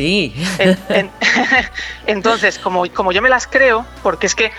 En- 0.88 1.10
entonces, 2.06 2.58
como, 2.58 2.84
como 2.92 3.12
yo 3.12 3.22
me 3.22 3.28
las 3.28 3.46
creo, 3.46 3.84
porque 4.02 4.26
es 4.26 4.34
que 4.34 4.50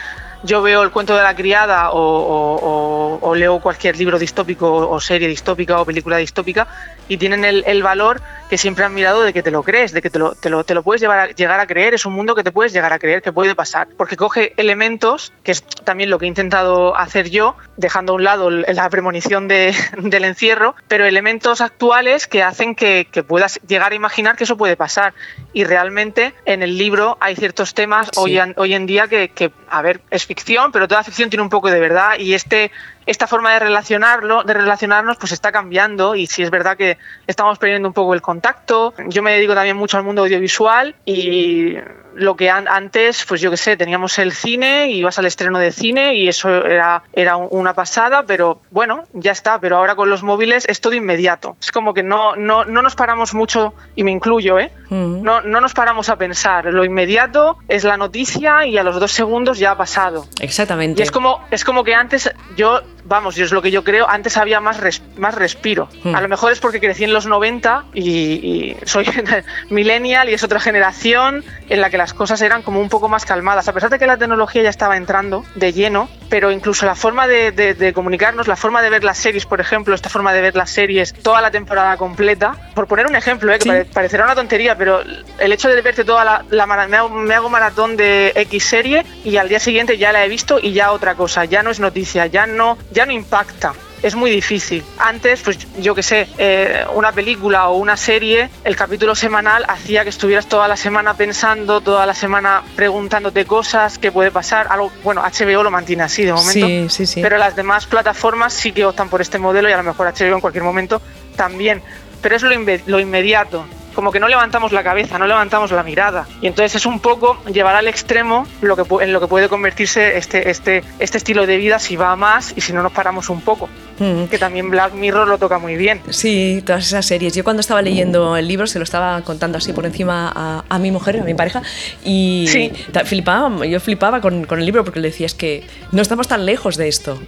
yo 0.48 0.62
veo 0.62 0.82
el 0.82 0.92
cuento 0.92 1.16
de 1.16 1.22
la 1.24 1.36
criada 1.36 1.92
o, 1.92 2.00
o- 2.00 2.56
o- 2.56 3.20
o 3.22 3.36
leo 3.36 3.60
cualquier 3.60 3.98
libro 3.98 4.18
distópico 4.18 4.90
o 4.90 5.00
serie 5.00 5.28
distópica 5.28 5.80
o 5.80 5.86
película 5.86 6.18
distópica 6.18 6.68
y 7.08 7.18
tienen 7.18 7.46
el, 7.46 7.64
el 7.68 7.84
valor 7.84 8.22
que 8.50 8.58
siempre 8.58 8.86
han 8.86 8.94
mirado 8.94 9.24
de 9.24 9.34
que 9.34 9.44
te 9.44 9.52
lo 9.52 9.62
crees, 9.64 9.92
de 9.92 10.02
que 10.02 10.10
te 10.10 10.20
lo, 10.20 10.34
te 10.36 10.50
lo, 10.50 10.64
te 10.64 10.74
lo 10.74 10.82
puedes 10.84 11.02
llevar 11.02 11.20
a- 11.20 11.28
llegar 11.32 11.60
a 11.60 11.68
creer, 11.68 11.94
es 11.94 12.06
un 12.06 12.14
mundo 12.14 12.34
que 12.34 12.44
te 12.44 12.52
puedes 12.52 12.72
llegar 12.74 12.94
a 12.94 13.00
creer 13.00 13.22
que 13.22 13.32
puede 13.34 13.56
pasar, 13.56 13.88
porque 13.98 14.16
coge 14.16 14.54
elementos, 14.58 15.34
que 15.44 15.52
es 15.52 15.64
también 15.64 16.10
lo 16.10 16.18
que 16.18 16.26
he 16.26 16.28
intentado 16.30 16.96
hacer 16.96 17.30
yo, 17.30 17.56
dejando 17.76 18.14
a 18.14 18.16
un 18.16 18.24
lado 18.24 18.50
la 18.50 18.90
premonición 18.90 19.48
de- 19.50 19.76
del 19.98 20.24
encierro, 20.24 20.76
pero 20.88 21.06
elementos 21.06 21.60
actuales 21.62 22.26
que 22.28 22.42
hacen 22.44 22.74
que, 22.74 23.08
que 23.12 23.22
puedas 23.24 23.60
llegar 23.68 23.92
a 23.92 23.96
imaginar 23.96 24.38
que 24.38 24.46
eso 24.46 24.56
puede 24.56 24.78
pasar. 24.78 25.14
Y 25.52 25.64
realmente 25.66 26.34
en 26.46 26.62
el 26.64 26.78
libro 26.78 27.18
hay 27.20 27.36
ciertos 27.36 27.74
temas 27.74 28.08
Sí. 28.14 28.20
hoy, 28.22 28.38
en, 28.40 28.54
hoy 28.58 28.74
en 28.74 28.86
día 28.86 29.08
que, 29.08 29.30
que, 29.30 29.52
a 29.70 29.82
ver, 29.82 30.00
es 30.10 30.26
ficción, 30.26 30.37
pero 30.72 30.88
toda 30.88 31.04
ficción 31.04 31.30
tiene 31.30 31.44
un 31.44 31.50
poco 31.50 31.70
de 31.70 31.80
verdad 31.80 32.18
y 32.20 32.34
este 32.34 32.72
esta 33.08 33.26
forma 33.26 33.54
de 33.54 33.60
relacionarlo, 33.60 34.44
de 34.44 34.54
relacionarnos, 34.54 35.18
pues 35.18 35.32
está 35.32 35.52
cambiando 35.52 36.14
y 36.14 36.28
sí 36.28 36.44
es 36.44 36.52
verdad 36.52 36.78
que 36.78 36.98
estamos 37.26 37.58
perdiendo 37.58 37.88
un 37.88 37.94
poco 37.94 38.14
el 38.14 38.22
contacto. 38.22 38.94
Yo 39.08 39.24
me 39.24 39.32
dedico 39.32 39.56
también 39.56 39.76
mucho 39.78 39.98
al 39.98 40.04
mundo 40.04 40.22
audiovisual 40.24 40.94
y 41.06 41.76
lo 42.16 42.36
que 42.36 42.50
an- 42.50 42.68
antes, 42.68 43.24
pues 43.28 43.42
yo 43.42 43.52
qué 43.52 43.58
sé, 43.58 43.78
teníamos 43.78 44.18
el 44.18 44.32
cine, 44.32 44.90
ibas 44.90 45.20
al 45.20 45.26
estreno 45.28 45.60
de 45.60 45.72
cine 45.72 46.16
y 46.16 46.28
eso 46.28 46.50
era, 46.66 47.04
era 47.14 47.38
un- 47.38 47.48
una 47.52 47.74
pasada, 47.76 48.24
pero 48.26 48.60
bueno, 48.72 49.04
ya 49.14 49.32
está. 49.32 49.60
Pero 49.60 49.78
ahora 49.78 49.96
con 49.96 50.10
los 50.10 50.24
móviles 50.24 50.66
es 50.68 50.82
todo 50.82 50.94
inmediato. 50.96 51.56
Es 51.62 51.72
como 51.72 51.94
que 51.94 52.02
no, 52.02 52.36
no, 52.36 52.66
no 52.66 52.82
nos 52.82 52.96
paramos 52.96 53.36
mucho, 53.36 53.74
y 53.96 54.04
me 54.04 54.10
incluyo, 54.12 54.58
¿eh? 54.60 54.72
Ujú. 54.90 55.22
No, 55.24 55.42
no 55.42 55.62
nos 55.62 55.74
paramos 55.76 56.10
a 56.10 56.16
pensar. 56.16 56.66
Lo 56.66 56.84
inmediato 56.84 57.60
es 57.68 57.84
la 57.84 57.98
noticia 57.98 58.66
y 58.66 58.78
a 58.80 58.84
los 58.84 59.00
dos 59.00 59.12
segundos 59.12 59.60
ya 59.60 59.72
ha 59.72 59.78
pasado. 59.78 60.26
Exactamente. 60.42 61.00
Y 61.00 61.04
es 61.04 61.12
como, 61.12 61.46
es 61.52 61.64
como 61.64 61.84
que 61.84 61.94
antes 61.94 62.34
yo, 62.56 62.82
vamos, 63.08 63.36
yo 63.36 63.46
es 63.46 63.52
lo 63.52 63.62
que 63.62 63.72
yo 63.72 63.84
creo, 63.84 64.08
antes 64.10 64.36
había 64.38 64.60
más, 64.60 64.80
res- 64.80 65.02
más 65.18 65.34
respiro. 65.34 65.88
Hmm. 66.04 66.16
A 66.16 66.22
lo 66.22 66.28
mejor 66.28 66.52
es 66.52 66.60
porque 66.60 66.80
crecí 66.80 67.04
en 67.06 67.14
los 67.14 67.26
90 67.26 67.86
y, 67.94 68.10
y 68.10 68.78
soy 68.86 69.06
millennial 69.70 70.30
y 70.30 70.34
es 70.34 70.44
otra 70.44 70.60
generación 70.60 71.44
en 71.70 71.82
la 71.82 71.90
que 71.90 71.98
las 71.98 72.14
cosas 72.14 72.42
eran 72.42 72.62
como 72.62 72.80
un 72.80 72.90
poco 72.90 73.10
más 73.10 73.26
calmadas. 73.26 73.68
A 73.68 73.74
pesar 73.74 73.90
de 73.90 74.00
que 74.00 74.08
la 74.08 74.18
tecnología 74.18 74.64
ya 74.64 74.70
estaba 74.70 74.98
entrando 74.98 75.46
de 75.56 75.74
lleno, 75.74 76.10
pero 76.30 76.52
incluso 76.52 76.86
la 76.86 76.96
forma 76.96 77.28
de, 77.28 77.52
de- 77.52 77.74
de 77.74 77.94
comunicarnos, 77.94 78.48
la 78.48 78.56
forma 78.56 78.82
de 78.82 78.90
ver 78.90 79.04
las 79.04 79.18
series, 79.18 79.46
por 79.46 79.62
ejemplo, 79.62 79.96
esta 79.96 80.10
forma 80.10 80.34
de 80.34 80.42
ver 80.42 80.56
las 80.56 80.70
series 80.70 81.14
toda 81.14 81.42
la 81.42 81.52
temporada 81.52 81.98
completa, 81.98 82.56
por 82.76 82.88
poner 82.88 83.08
un 83.08 83.16
ejemplo, 83.16 83.52
¿eh? 83.52 83.58
que 83.58 83.64
Sí. 83.64 83.70
pare- 83.70 83.86
parecerá 83.86 84.26
una 84.26 84.36
tontería, 84.36 84.78
pero 84.78 85.02
el 85.40 85.52
hecho 85.52 85.70
de 85.70 85.82
verte 85.82 86.04
toda 86.04 86.24
la, 86.26 86.46
la 86.50 86.66
me, 86.68 86.98
hago, 86.98 87.10
me 87.10 87.34
hago 87.34 87.50
maratón 87.50 87.98
de 87.98 88.32
X 88.36 88.64
serie 88.64 89.06
y 89.24 89.38
al 89.38 89.50
día 89.50 89.60
siguiente 89.60 89.98
ya 89.98 90.12
la 90.12 90.26
he 90.26 90.30
visto 90.30 90.60
y 90.62 90.74
ya 90.74 90.92
otra 90.92 91.16
cosa, 91.16 91.46
ya 91.46 91.64
no 91.64 91.70
es 91.72 91.80
noticia, 91.80 92.26
ya 92.28 92.46
no, 92.48 92.78
ya 92.92 93.06
no 93.06 93.12
impacta. 93.12 93.74
Es 94.04 94.14
muy 94.16 94.30
difícil. 94.30 94.84
Antes, 95.00 95.42
pues 95.42 95.58
yo 95.80 95.96
que 95.96 96.04
sé, 96.04 96.28
eh, 96.38 96.86
una 96.94 97.12
película 97.12 97.68
o 97.70 97.78
una 97.78 97.98
serie, 97.98 98.50
el 98.64 98.76
capítulo 98.76 99.16
semanal 99.16 99.66
hacía 99.68 100.04
que 100.04 100.10
estuvieras 100.10 100.48
toda 100.48 100.68
la 100.68 100.78
semana 100.78 101.16
pensando, 101.16 101.82
toda 101.82 102.06
la 102.06 102.14
semana 102.14 102.62
preguntándote 102.76 103.46
cosas, 103.46 103.98
qué 103.98 104.12
puede 104.12 104.30
pasar. 104.32 104.68
Algo, 104.70 104.92
bueno, 105.04 105.24
HBO 105.24 105.64
lo 105.64 105.72
mantiene 105.72 106.04
así 106.04 106.24
de 106.24 106.32
momento. 106.34 106.68
Sí, 106.68 106.86
sí, 106.90 107.06
sí. 107.08 107.22
Pero 107.22 107.38
las 107.38 107.56
demás 107.56 107.88
plataformas 107.88 108.54
sí 108.54 108.72
que 108.72 108.86
optan 108.86 109.10
por 109.10 109.20
este 109.22 109.40
modelo 109.40 109.68
y 109.68 109.72
a 109.72 109.78
lo 109.78 109.84
mejor 109.84 110.08
HBO 110.08 110.36
en 110.36 110.42
cualquier 110.42 110.64
momento 110.64 111.02
también. 111.36 111.82
Pero 112.22 112.36
es 112.36 112.44
lo, 112.44 112.52
inve- 112.54 112.82
lo 112.86 113.00
inmediato. 113.00 113.66
Como 113.96 114.12
que 114.12 114.20
no 114.20 114.28
levantamos 114.28 114.72
la 114.74 114.84
cabeza, 114.84 115.18
no 115.18 115.26
levantamos 115.26 115.72
la 115.72 115.82
mirada. 115.82 116.28
Y 116.40 116.46
entonces 116.46 116.76
es 116.76 116.86
un 116.86 117.00
poco 117.00 117.42
llevar 117.52 117.76
al 117.76 117.88
extremo 117.88 118.46
lo 118.62 118.76
que, 118.76 119.04
en 119.04 119.12
lo 119.12 119.20
que 119.20 119.26
puede 119.26 119.50
convertirse 119.50 120.18
este, 120.18 120.52
este, 120.52 120.84
este 121.00 121.18
estilo 121.18 121.48
de 121.48 121.58
vida 121.58 121.80
si 121.80 121.96
va 121.96 122.12
a 122.12 122.16
más 122.16 122.54
y 122.56 122.62
si 122.62 122.74
no 122.74 122.84
nos 122.84 122.92
paramos 122.92 123.30
un 123.30 123.42
poco. 123.42 123.68
Mm. 124.00 124.26
Que 124.26 124.38
también 124.38 124.70
Black 124.70 124.94
Mirror 124.94 125.28
lo 125.28 125.38
toca 125.38 125.58
muy 125.60 125.76
bien. 125.76 126.02
Sí, 126.10 126.62
todas 126.66 126.86
esas 126.86 127.06
series. 127.06 127.34
Yo 127.34 127.44
cuando 127.44 127.62
estaba 127.62 127.82
leyendo 127.82 128.38
el 128.38 128.48
libro 128.48 128.68
se 128.68 128.78
lo 128.80 128.84
estaba 128.84 129.22
contando 129.22 129.58
así 129.58 129.74
por 129.74 129.86
encima 129.86 130.32
a, 130.36 130.64
a 130.70 130.80
mi 130.80 130.92
mujer, 130.92 131.20
a 131.20 131.24
mi 131.24 131.34
pareja, 131.34 131.62
y 132.06 132.46
Sí. 132.48 132.72
flipaba, 133.06 133.66
yo 133.66 133.80
flipaba 133.80 134.22
con, 134.22 134.46
con 134.46 134.60
el 134.60 134.66
libro 134.66 134.84
porque 134.84 135.00
le 135.00 135.10
decía, 135.10 135.26
es 135.26 135.34
que 135.34 135.64
no 135.92 136.02
estamos 136.02 136.28
tan 136.28 136.46
lejos 136.46 136.78
de 136.78 136.88
esto. 136.88 137.20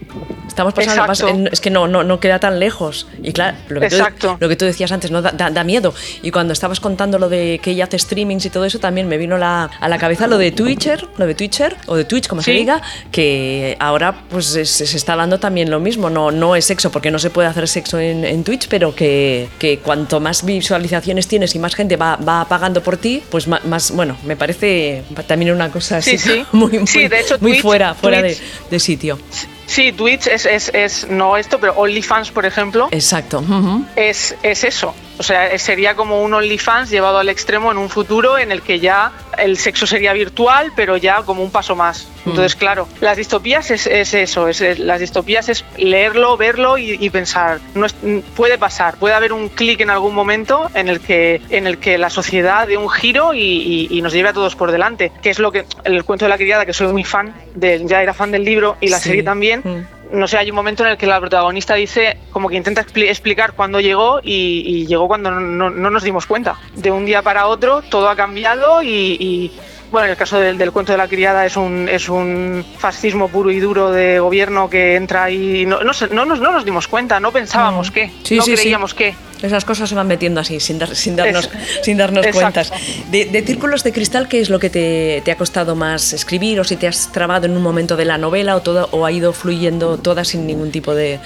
Estamos 0.47 0.73
pasando, 0.73 1.03
pas- 1.03 1.49
es 1.51 1.61
que 1.61 1.69
no, 1.69 1.87
no, 1.87 2.03
no 2.03 2.19
queda 2.19 2.39
tan 2.39 2.59
lejos. 2.59 3.07
Y 3.23 3.31
claro, 3.33 3.57
lo 3.69 3.79
que, 3.79 3.85
Exacto. 3.87 4.31
Tú, 4.33 4.37
lo 4.41 4.49
que 4.49 4.55
tú 4.55 4.65
decías 4.65 4.91
antes, 4.91 5.09
¿no? 5.11 5.21
Da, 5.21 5.31
da- 5.31 5.49
da 5.51 5.63
miedo. 5.63 5.93
Y 6.21 6.31
cuando 6.31 6.53
estabas 6.53 6.79
contando 6.79 7.17
lo 7.17 7.29
de 7.29 7.59
que 7.63 7.71
ella 7.71 7.85
hace 7.85 7.97
streamings 7.97 8.45
y 8.45 8.49
todo 8.49 8.65
eso, 8.65 8.79
también 8.79 9.07
me 9.07 9.17
vino 9.17 9.37
la- 9.37 9.69
a 9.79 9.87
la 9.89 9.97
cabeza 9.97 10.27
lo 10.27 10.37
de 10.37 10.51
Twitcher, 10.51 11.07
lo 11.17 11.25
de 11.27 11.35
Twitcher, 11.35 11.77
o 11.87 11.95
de 11.95 12.03
Twitch, 12.03 12.27
como 12.27 12.41
se 12.41 12.51
Sí. 12.51 12.57
diga, 12.57 12.81
que 13.11 13.77
ahora 13.79 14.23
pues 14.29 14.45
se, 14.47 14.65
se 14.65 14.83
está 14.97 15.15
dando 15.15 15.39
también 15.39 15.69
lo 15.69 15.79
mismo. 15.79 16.09
No, 16.09 16.31
no 16.31 16.55
sexo, 16.61 16.91
porque 16.91 17.11
no 17.11 17.19
se 17.19 17.29
puede 17.29 17.47
hacer 17.47 17.67
sexo 17.67 17.99
en, 17.99 18.23
en 18.25 18.43
Twitch, 18.43 18.67
pero 18.67 18.93
que, 18.95 19.47
que 19.59 19.79
cuanto 19.79 20.19
más 20.19 20.43
visualizaciones 20.45 21.27
tienes 21.27 21.55
y 21.55 21.59
más 21.59 21.75
gente 21.75 21.95
va, 21.97 22.15
va 22.17 22.45
pagando 22.47 22.81
por 22.83 22.97
ti, 22.97 23.21
pues 23.29 23.47
ma- 23.47 23.61
más, 23.65 23.91
bueno, 23.91 24.17
me 24.25 24.35
parece 24.35 25.03
también 25.27 25.51
una 25.53 25.71
cosa 25.71 25.97
así 25.97 26.17
Sí, 26.17 26.29
sí. 26.33 26.45
muy, 26.51 26.77
muy, 26.79 26.87
Sí, 26.87 27.07
de 27.07 27.19
hecho, 27.19 27.37
muy 27.39 27.53
Twitch- 27.53 27.61
fuera, 27.61 27.93
fuera 27.93 28.21
de, 28.21 28.31
Twitch- 28.35 28.69
de 28.69 28.79
sitio. 28.79 29.19
Sí, 29.65 29.91
Twitch 29.91 30.27
es, 30.27 30.45
es, 30.45 30.71
es 30.73 31.07
no 31.09 31.37
esto, 31.37 31.59
pero 31.59 31.73
OnlyFans, 31.77 32.31
por 32.31 32.45
ejemplo, 32.45 32.87
Exacto. 32.91 33.43
es, 33.95 34.35
es 34.41 34.63
eso. 34.63 34.95
O 35.19 35.23
sea, 35.23 35.55
sería 35.59 35.95
como 35.95 36.23
un 36.23 36.33
OnlyFans 36.33 36.89
llevado 36.89 37.17
al 37.17 37.27
extremo 37.27 37.71
en 37.73 37.77
un 37.77 37.89
futuro 37.89 38.37
en 38.37 38.53
el 38.53 38.61
que 38.61 38.79
ya 38.79 39.11
el 39.37 39.57
sexo 39.57 39.85
sería 39.85 40.13
virtual, 40.13 40.71
pero 40.77 40.95
ya 40.95 41.23
como 41.23 41.43
un 41.43 41.51
paso 41.51 41.75
más. 41.75 42.07
Entonces, 42.25 42.55
claro, 42.55 42.87
las 43.01 43.17
distopías 43.17 43.69
es, 43.69 43.85
es 43.85 44.13
eso, 44.13 44.47
es, 44.47 44.61
es- 44.61 44.79
las 44.79 45.01
distopías 45.01 45.49
es 45.49 45.65
leerlo, 45.77 46.37
verlo 46.37 46.77
y, 46.77 46.91
y 46.99 47.09
pensar, 47.09 47.59
no 47.75 47.85
es- 47.85 47.95
puede 48.35 48.57
pasar, 48.57 48.95
puede 48.95 49.13
haber 49.13 49.33
un 49.33 49.49
clic 49.49 49.81
en 49.81 49.89
algún 49.89 50.15
momento 50.15 50.69
en 50.73 50.87
el 50.87 51.01
que, 51.01 51.41
en 51.49 51.67
el 51.67 51.79
que 51.79 51.97
la 51.97 52.09
sociedad 52.09 52.65
dé 52.67 52.77
un 52.77 52.89
giro 52.89 53.33
y, 53.33 53.39
y- 53.41 53.87
y 53.91 54.01
nos 54.01 54.13
lleve 54.13 54.29
a 54.29 54.33
todos 54.33 54.55
por 54.55 54.71
delante, 54.71 55.11
que 55.21 55.31
es 55.31 55.39
lo 55.39 55.51
que 55.51 55.65
el 55.83 56.05
cuento 56.05 56.23
de 56.25 56.29
la 56.29 56.37
criada, 56.37 56.65
que 56.65 56.71
soy 56.73 56.87
muy 56.93 57.03
fan, 57.03 57.33
de, 57.55 57.81
ya 57.85 58.01
era 58.01 58.13
fan 58.13 58.31
del 58.31 58.45
libro 58.45 58.77
y 58.79 58.87
la 58.87 58.99
Sí. 58.99 59.09
serie 59.09 59.23
también, 59.23 59.61
Mm. 59.65 59.98
No 60.11 60.27
sé, 60.27 60.37
hay 60.37 60.49
un 60.49 60.55
momento 60.55 60.83
en 60.83 60.89
el 60.91 60.97
que 60.97 61.05
la 61.07 61.19
protagonista 61.19 61.75
dice, 61.75 62.17
como 62.31 62.49
que 62.49 62.55
intenta 62.55 62.85
expli- 62.85 63.07
explicar 63.09 63.53
cuándo 63.53 63.79
llegó 63.79 64.19
y, 64.23 64.63
y 64.65 64.87
llegó 64.87 65.07
cuando 65.07 65.31
no, 65.31 65.39
no- 65.39 65.69
no 65.69 65.89
nos 65.89 66.03
dimos 66.03 66.25
cuenta. 66.25 66.55
De 66.75 66.91
un 66.91 67.05
día 67.05 67.21
para 67.21 67.47
otro 67.47 67.81
todo 67.83 68.09
ha 68.09 68.15
cambiado 68.15 68.81
y, 68.83 68.87
y, 69.19 69.51
bueno, 69.91 70.05
en 70.05 70.11
el 70.11 70.17
caso 70.17 70.39
del, 70.39 70.57
del 70.57 70.71
cuento 70.71 70.91
de 70.91 70.97
la 70.97 71.07
criada 71.07 71.45
es 71.45 71.55
un, 71.57 71.87
es 71.89 72.09
un 72.09 72.65
fascismo 72.77 73.27
puro 73.29 73.51
y 73.51 73.59
duro 73.59 73.91
de 73.91 74.19
gobierno 74.19 74.69
que 74.69 74.95
entra 74.95 75.29
y 75.31 75.65
no, 75.65 75.81
no, 75.83 75.93
sé, 75.93 76.07
no, 76.09 76.25
nos, 76.25 76.39
no 76.39 76.51
nos 76.51 76.65
dimos 76.65 76.87
cuenta, 76.87 77.19
no 77.19 77.31
pensábamos 77.31 77.89
Mm. 77.89 77.93
qué, 77.93 78.11
Sí, 78.23 78.37
no 78.37 78.43
sí, 78.43 78.55
sí. 78.55 78.61
creíamos 78.63 78.93
qué. 78.93 79.15
Esas 79.41 79.63
cosas 79.65 79.87
se 79.89 79.95
van 79.95 80.07
metiendo 80.07 80.41
así, 80.41 80.59
sin, 80.59 80.79
dar- 80.79 80.95
sin 80.95 81.15
darnos, 81.15 81.49
sin 81.81 81.97
darnos 81.97 82.25
cuentas. 82.33 82.71
De, 83.09 83.25
de 83.25 83.41
Círculos 83.41 83.83
de 83.83 83.93
Cristal, 83.93 84.27
¿qué 84.27 84.41
es 84.41 84.49
lo 84.49 84.59
que 84.59 84.69
te, 84.69 85.21
te 85.23 85.31
ha 85.31 85.37
costado 85.37 85.75
más 85.75 86.11
escribir? 86.13 86.59
¿O 86.59 86.63
si 86.63 86.75
te 86.75 86.87
has 86.87 87.11
trabado 87.11 87.45
en 87.45 87.55
un 87.55 87.63
momento 87.63 87.95
de 87.95 88.05
la 88.05 88.17
novela 88.17 88.55
o, 88.55 88.61
todo, 88.61 88.89
o 88.91 89.05
ha 89.05 89.11
ido 89.11 89.31
fluyendo 89.33 89.97
toda 89.97 90.23
sin 90.25 90.45
ningún 90.45 90.71
tipo 90.71 90.93
de, 90.93 91.19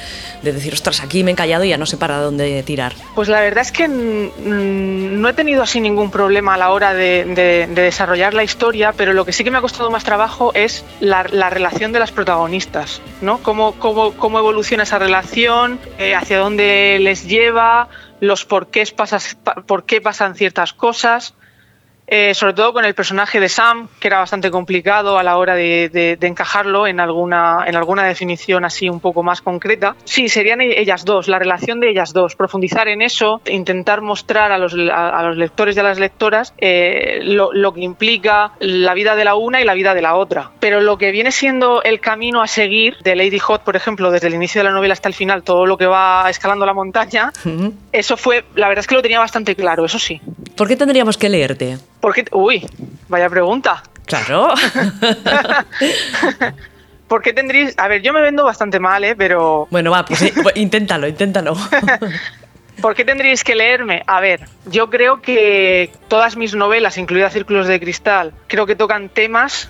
de 0.43 0.53
decir, 0.53 0.73
ostras, 0.73 1.01
aquí 1.01 1.23
me 1.23 1.31
he 1.31 1.35
callado 1.35 1.63
y 1.63 1.69
ya 1.69 1.77
no 1.77 1.85
sé 1.85 1.97
para 1.97 2.17
dónde 2.19 2.61
tirar? 2.63 2.93
Pues 3.15 3.29
la 3.29 3.41
verdad 3.41 3.61
es 3.63 3.71
que 3.71 3.87
no 3.87 5.29
he 5.29 5.33
tenido 5.33 5.63
así 5.63 5.79
ningún 5.81 6.11
problema 6.11 6.53
a 6.53 6.57
la 6.57 6.71
hora 6.71 6.93
de, 6.93 7.25
de- 7.25 7.67
de 7.67 7.81
desarrollar 7.81 8.33
la 8.33 8.43
historia, 8.43 8.93
pero 8.95 9.13
lo 9.13 9.25
que 9.25 9.33
sí 9.33 9.43
que 9.43 9.51
me 9.51 9.57
ha 9.57 9.61
costado 9.61 9.89
más 9.89 10.03
trabajo 10.03 10.51
es 10.53 10.83
la, 10.99 11.25
la 11.31 11.49
relación 11.49 11.91
de 11.91 11.99
las 11.99 12.11
protagonistas, 12.11 13.01
¿no? 13.21 13.39
Cómo, 13.39 13.73
cómo, 13.73 14.13
cómo 14.13 14.39
evoluciona 14.39 14.83
esa 14.83 14.99
relación, 14.99 15.79
eh, 15.97 16.15
hacia 16.15 16.37
dónde 16.39 16.97
les 17.01 17.25
lleva, 17.27 17.87
los 18.23 18.45
por 18.45 18.67
qué, 18.67 18.85
pasas, 18.95 19.35
pa- 19.35 19.55
por 19.67 19.85
qué 19.85 19.99
pasan 19.99 20.35
ciertas 20.35 20.73
cosas. 20.73 21.35
Eh, 22.15 22.35
sobre 22.35 22.53
todo 22.53 22.73
con 22.73 22.85
el 22.85 22.93
personaje 22.93 23.39
de 23.39 23.49
Sam, 23.49 23.87
que 23.99 24.07
era 24.07 24.19
bastante 24.19 24.51
complicado 24.51 25.17
a 25.17 25.23
la 25.23 25.37
hora 25.37 25.55
de, 25.55 25.89
de- 25.89 26.15
de 26.15 26.27
encajarlo 26.27 26.85
en 26.85 26.99
alguna, 26.99 27.63
en 27.65 27.75
alguna 27.75 28.03
definición 28.03 28.65
así 28.65 28.87
un 28.87 28.99
poco 28.99 29.23
más 29.23 29.41
concreta. 29.41 29.95
Sí, 30.03 30.29
serían 30.29 30.61
e- 30.61 30.79
ellas 30.79 31.05
dos, 31.05 31.27
la 31.27 31.39
relación 31.39 31.79
de 31.79 31.89
ellas 31.89 32.13
dos, 32.13 32.35
profundizar 32.35 32.87
en 32.87 33.01
eso, 33.01 33.41
intentar 33.49 34.01
mostrar 34.01 34.51
a 34.51 34.59
los, 34.59 34.75
a, 34.91 35.09
a 35.09 35.23
los 35.23 35.37
lectores 35.37 35.75
y 35.75 35.79
a 35.79 35.83
las 35.83 35.97
lectoras 35.97 36.53
eh, 36.59 37.21
lo, 37.23 37.51
lo 37.51 37.73
que 37.73 37.81
implica 37.81 38.51
la 38.59 38.93
vida 38.93 39.15
de 39.15 39.25
la 39.25 39.33
una 39.33 39.59
y 39.59 39.65
la 39.65 39.73
vida 39.73 39.95
de 39.95 40.03
la 40.03 40.13
otra. 40.15 40.51
Pero 40.59 40.81
lo 40.81 40.99
que 40.99 41.09
viene 41.09 41.31
siendo 41.31 41.81
el 41.81 41.99
camino 41.99 42.43
a 42.43 42.47
seguir 42.47 42.95
de 43.03 43.15
Lady 43.15 43.39
Hot, 43.39 43.63
por 43.63 43.75
ejemplo, 43.75 44.11
desde 44.11 44.27
el 44.27 44.35
inicio 44.35 44.59
de 44.61 44.65
la 44.65 44.71
novela 44.75 44.93
hasta 44.93 45.07
el 45.09 45.15
final, 45.15 45.41
todo 45.41 45.65
lo 45.65 45.77
que 45.79 45.87
va 45.87 46.29
escalando 46.29 46.63
la 46.67 46.75
montaña, 46.75 47.31
eso 47.91 48.17
fue, 48.17 48.45
la 48.53 48.67
verdad 48.67 48.81
es 48.81 48.87
que 48.87 48.93
lo 48.93 49.01
tenía 49.01 49.17
bastante 49.17 49.55
claro, 49.55 49.83
eso 49.85 49.97
sí. 49.97 50.21
¿Por 50.55 50.67
qué 50.67 50.75
tendríamos 50.75 51.17
que 51.17 51.27
leerte? 51.29 51.79
Porque, 52.03 52.25
uy, 52.33 52.67
vaya 53.07 53.29
pregunta. 53.29 53.81
Claro. 54.05 54.49
¿Por 57.07 57.21
qué 57.21 57.31
tendréis.? 57.31 57.73
A 57.77 57.87
ver, 57.87 58.01
yo 58.01 58.11
me 58.11 58.19
vendo 58.21 58.43
bastante 58.43 58.77
mal, 58.77 59.05
¿eh? 59.05 59.15
Pero. 59.15 59.69
bueno, 59.71 59.91
va, 59.91 60.03
pues 60.03 60.33
pues 60.43 60.57
inténtalo, 60.57 61.07
inténtalo. 61.07 61.55
¿Por 62.81 62.93
qué 62.93 63.05
tendríais 63.05 63.41
que 63.45 63.55
leerme? 63.55 64.03
A 64.05 64.19
ver, 64.19 64.41
yo 64.65 64.89
creo 64.89 65.21
que 65.21 65.91
todas 66.09 66.35
mis 66.35 66.53
novelas, 66.55 66.97
incluidas 66.97 67.31
Círculos 67.31 67.67
de 67.67 67.79
Cristal, 67.79 68.33
creo 68.47 68.65
que 68.65 68.75
tocan 68.75 69.07
temas 69.07 69.69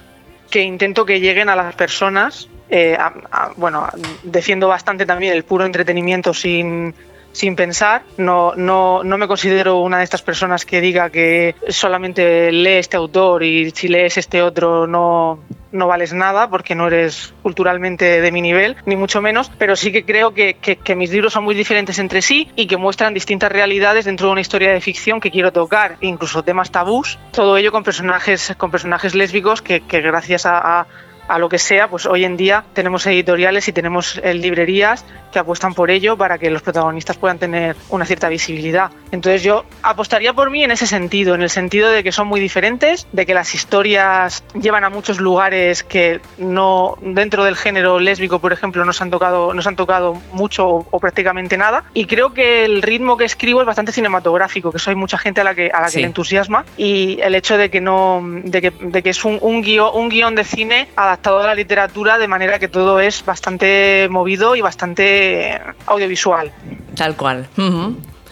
que 0.50 0.62
intento 0.63 1.06
que 1.06 1.20
lleguen 1.20 1.50
a 1.50 1.56
las 1.56 1.75
personas. 1.75 2.50
Eh, 2.70 2.98
a- 3.00 3.13
a- 3.32 3.52
bueno, 3.58 3.88
defiendo 4.24 4.68
bastante 4.70 5.06
también 5.06 5.34
el 5.34 5.44
puro 5.44 5.66
entretenimiento 5.68 6.34
sin, 6.34 6.96
sin 7.34 7.56
pensar. 7.58 8.04
No, 8.18 8.54
no, 8.56 9.04
no 9.04 9.18
me 9.18 9.28
considero 9.28 9.80
una 9.82 9.98
de 9.98 10.06
estas 10.06 10.22
personas 10.22 10.66
que 10.66 10.80
diga 10.80 11.10
que 11.10 11.56
solamente 11.68 12.52
lee 12.52 12.78
este 12.78 12.96
autor 12.96 13.44
y 13.44 13.72
si 13.72 13.90
lees 13.90 14.18
este 14.18 14.42
otro 14.42 14.88
no, 14.88 15.40
no 15.72 15.88
vales 15.88 16.13
nada 16.13 16.50
porque 16.50 16.75
no 16.75 16.88
eres 16.88 17.34
culturalmente 17.42 18.22
de 18.22 18.32
mi 18.32 18.42
nivel, 18.42 18.78
ni 18.86 18.96
mucho 18.96 19.22
menos, 19.22 19.52
pero 19.58 19.75
sí 19.75 19.92
que 19.92 20.06
creo 20.06 20.34
que, 20.34 20.54
que- 20.56 20.96
mis 20.96 21.12
libros 21.12 21.34
son 21.34 21.44
muy 21.44 21.56
diferentes 21.56 21.98
entre 22.00 22.22
sí 22.22 22.50
y 22.56 22.68
que 22.68 22.78
muestran 22.78 23.13
distintas 23.16 23.52
realidades 23.52 24.06
dentro 24.06 24.28
de 24.28 24.34
una 24.34 24.42
historia 24.42 24.72
de 24.72 24.80
ficción 24.80 25.20
que 25.20 25.32
quiero 25.32 25.52
tocar, 25.52 25.98
incluso 26.02 26.44
temas 26.44 26.70
tabús, 26.72 27.18
todo 27.32 27.58
ello 27.58 27.72
con 27.72 27.84
personajes, 27.84 28.54
con 28.58 28.70
personajes 28.70 29.16
lésbicos 29.16 29.62
que, 29.63 29.82
que 29.82 30.02
gracias 30.02 30.46
a- 30.46 30.86
a 31.27 31.39
lo 31.39 31.50
que 31.50 31.58
sea, 31.58 31.88
pues 31.89 32.06
hoy 32.06 32.25
en 32.25 32.38
día 32.38 32.63
tenemos 32.74 33.06
editoriales 33.08 33.68
y 33.68 33.74
tenemos 33.74 34.20
eh, 34.24 34.34
librerías 34.34 35.06
que 35.32 35.39
apuestan 35.39 35.74
por 35.74 35.89
ello 35.89 36.15
para 36.15 36.38
que 36.38 36.50
los 36.51 36.62
protagonistas 36.62 37.18
puedan 37.18 37.39
tener 37.39 37.75
una 37.89 38.06
cierta 38.06 38.30
visibilidad. 38.30 38.92
Entonces 39.12 39.42
yo 39.42 39.65
apostaría 39.82 40.34
por 40.34 40.51
mí 40.51 40.63
en 40.63 40.72
ese 40.72 40.86
sentido, 40.86 41.34
en 41.34 41.42
el 41.42 41.50
sentido 41.50 41.89
de 41.89 42.03
que 42.03 42.12
son 42.12 42.27
muy 42.27 42.39
diferentes, 42.39 43.08
de 43.12 43.25
que 43.25 43.34
las 43.34 43.56
historias 43.56 44.44
llevan 44.60 44.84
a 44.84 44.89
muchos 44.89 45.20
lugares 45.20 45.84
que 45.84 46.20
no 46.38 46.98
dentro 47.01 47.44
del 47.46 47.56
género 47.56 48.00
lésbico, 48.00 48.39
por 48.39 48.53
ejemplo, 48.53 48.86
no 48.86 48.94
se 48.94 49.03
han 49.03 49.10
tocado, 49.10 49.53
no 49.53 49.62
se 49.62 49.70
han 49.70 49.75
tocado 49.75 50.13
mucho 50.34 50.68
o, 50.68 50.88
o 50.92 51.00
prácticamente 51.00 51.58
nada. 51.58 51.84
Y 51.94 52.06
creo 52.06 52.34
que 52.34 52.65
el 52.65 52.82
ritmo 52.82 53.18
que 53.18 53.25
escribo 53.25 53.62
es 53.62 53.65
bastante 53.68 53.92
cinematográfico, 53.92 54.72
que 54.72 54.80
soy 54.80 54.94
mucha 54.96 55.18
gente 55.18 55.42
a 55.42 55.44
la 55.44 55.56
que, 55.56 55.72
a 55.74 55.82
la 55.82 55.88
Sí. 55.88 55.96
que 55.98 56.01
le 56.01 56.08
entusiasma 56.08 56.65
y 56.77 57.20
el 57.22 57.34
hecho 57.36 57.58
de 57.58 57.70
que 57.70 57.82
no, 57.82 58.22
de 58.24 58.62
que, 58.62 58.72
de 58.72 59.01
que 59.03 59.10
es 59.10 59.25
un, 59.25 59.38
un 59.42 59.62
guion, 59.62 59.89
un 59.94 60.10
guion 60.10 60.36
de 60.36 60.44
cine 60.44 60.88
adaptado 61.13 61.39
a 61.39 61.48
la 61.48 61.55
literatura 61.55 62.17
de 62.17 62.27
manera 62.27 62.60
que 62.60 62.67
todo 62.67 63.00
es 63.00 63.24
bastante 63.24 64.08
movido 64.10 64.55
y 64.55 64.62
bastante 64.62 65.60
audiovisual. 65.86 66.51
Tal 66.96 67.15
cual. 67.15 67.48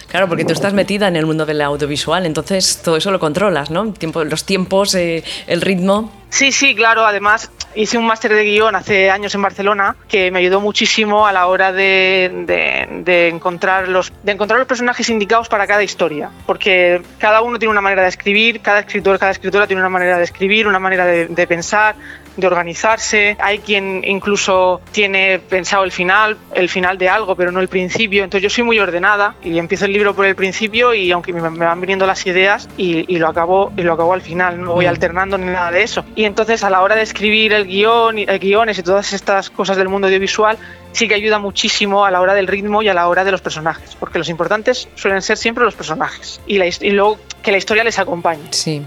Claro, 0.08 0.28
porque 0.28 0.44
tú 0.44 0.52
estás 0.52 0.74
metida 0.74 1.08
en 1.08 1.16
el 1.16 1.26
mundo 1.26 1.46
del 1.46 1.62
audiovisual, 1.62 2.26
entonces 2.26 2.82
todo 2.84 2.98
eso 2.98 3.12
lo 3.12 3.20
controlas, 3.20 3.72
¿no? 3.72 3.94
Los 4.26 4.46
tiempos, 4.46 4.94
eh, 4.96 5.24
el 5.48 5.62
ritmo. 5.62 6.12
Sí, 6.32 6.52
sí, 6.54 6.74
claro. 6.74 7.06
Además, 7.06 7.52
hice 7.76 7.98
un 7.98 8.06
máster 8.08 8.34
de 8.34 8.44
guion 8.46 8.74
hace 8.76 9.12
años 9.12 9.36
en 9.36 9.42
Barcelona 9.42 9.96
que 10.08 10.32
me 10.32 10.40
ayudó 10.40 10.60
muchísimo 10.62 11.28
a 11.28 11.32
la 11.34 11.46
hora 11.48 11.72
de, 11.74 12.32
de- 12.48 12.88
de 13.04 13.28
encontrar 13.28 13.88
los, 13.90 14.12
de 14.24 14.32
encontrar 14.32 14.58
los 14.60 14.68
personajes 14.68 15.10
indicados 15.10 15.50
para 15.50 15.68
cada 15.68 15.84
historia. 15.84 16.30
Porque 16.46 17.02
cada 17.20 17.42
uno 17.42 17.60
tiene 17.60 17.72
una 17.72 17.82
manera 17.82 18.04
de 18.04 18.08
escribir, 18.10 18.62
cada 18.62 18.80
escritor, 18.80 19.20
cada 19.20 19.32
escritora 19.34 19.68
tiene 19.68 19.82
una 19.82 19.90
manera 19.90 20.18
de 20.18 20.24
escribir, 20.24 20.68
una 20.68 20.80
manera 20.80 21.06
de, 21.06 21.28
de 21.28 21.48
pensar, 21.48 21.96
de 22.38 22.48
organizarse. 22.48 23.36
Hay 23.40 23.60
quien 23.60 24.02
incluso 24.06 24.80
tiene 24.94 25.40
pensado 25.40 25.84
el 25.84 25.92
final, 25.92 26.38
el 26.56 26.70
final 26.70 26.98
de 26.98 27.10
algo, 27.10 27.36
pero 27.36 27.52
no 27.52 27.60
el 27.60 27.68
principio. 27.68 28.24
Entonces 28.24 28.44
yo 28.44 28.50
soy 28.50 28.64
muy 28.64 28.80
ordenada 28.80 29.36
y 29.44 29.58
empiezo 29.60 29.84
el 29.86 29.92
libro 29.92 30.16
por 30.16 30.26
el 30.26 30.36
principio 30.36 30.94
y 30.94 31.12
aunque 31.12 31.34
me, 31.34 31.42
me 31.50 31.66
van 31.66 31.82
viniendo 31.82 32.08
las 32.08 32.26
ideas 32.26 32.70
y, 32.78 33.14
y 33.14 33.18
lo 33.20 33.28
acabo 33.28 33.74
y 33.76 33.82
lo 33.82 33.94
acabo 33.94 34.14
al 34.14 34.22
final. 34.22 34.62
No 34.62 34.74
voy 34.76 34.86
Mm. 34.86 34.90
alternando 34.90 35.38
ni 35.38 35.48
nada 35.48 35.72
de 35.72 35.84
eso. 35.84 36.06
Y 36.16 36.21
entonces 36.26 36.64
a 36.64 36.70
la 36.70 36.82
hora 36.82 36.96
de 36.96 37.02
escribir 37.04 37.54
el 37.54 37.66
guion, 37.68 38.20
y- 38.20 38.24
el 38.28 38.40
guiones 38.40 38.78
y 38.80 38.84
todas 38.84 39.14
estas 39.14 39.50
cosas 39.50 39.78
del 39.78 39.90
mundo 39.90 40.08
audiovisual 40.08 40.58
sí 40.94 41.08
que 41.08 41.16
ayuda 41.16 41.40
muchísimo 41.40 42.06
a 42.06 42.12
la 42.12 42.22
hora 42.22 42.34
del 42.34 42.48
ritmo 42.48 42.82
y 42.82 42.90
a 42.90 42.94
la 42.94 43.08
hora 43.08 43.24
de 43.24 43.32
los 43.32 43.42
personajes, 43.42 43.96
porque 44.00 44.18
los 44.20 44.30
importantes 44.30 44.88
suelen 44.96 45.22
ser 45.22 45.38
siempre 45.38 45.64
los 45.64 45.76
personajes 45.76 46.40
y, 46.48 46.58
la 46.58 46.66
y 46.68 46.92
luego 46.92 47.18
que 47.42 47.52
la 47.52 47.58
historia 47.58 47.84
les 47.84 47.98
acompañe. 47.98 48.42
Sí. 48.52 48.84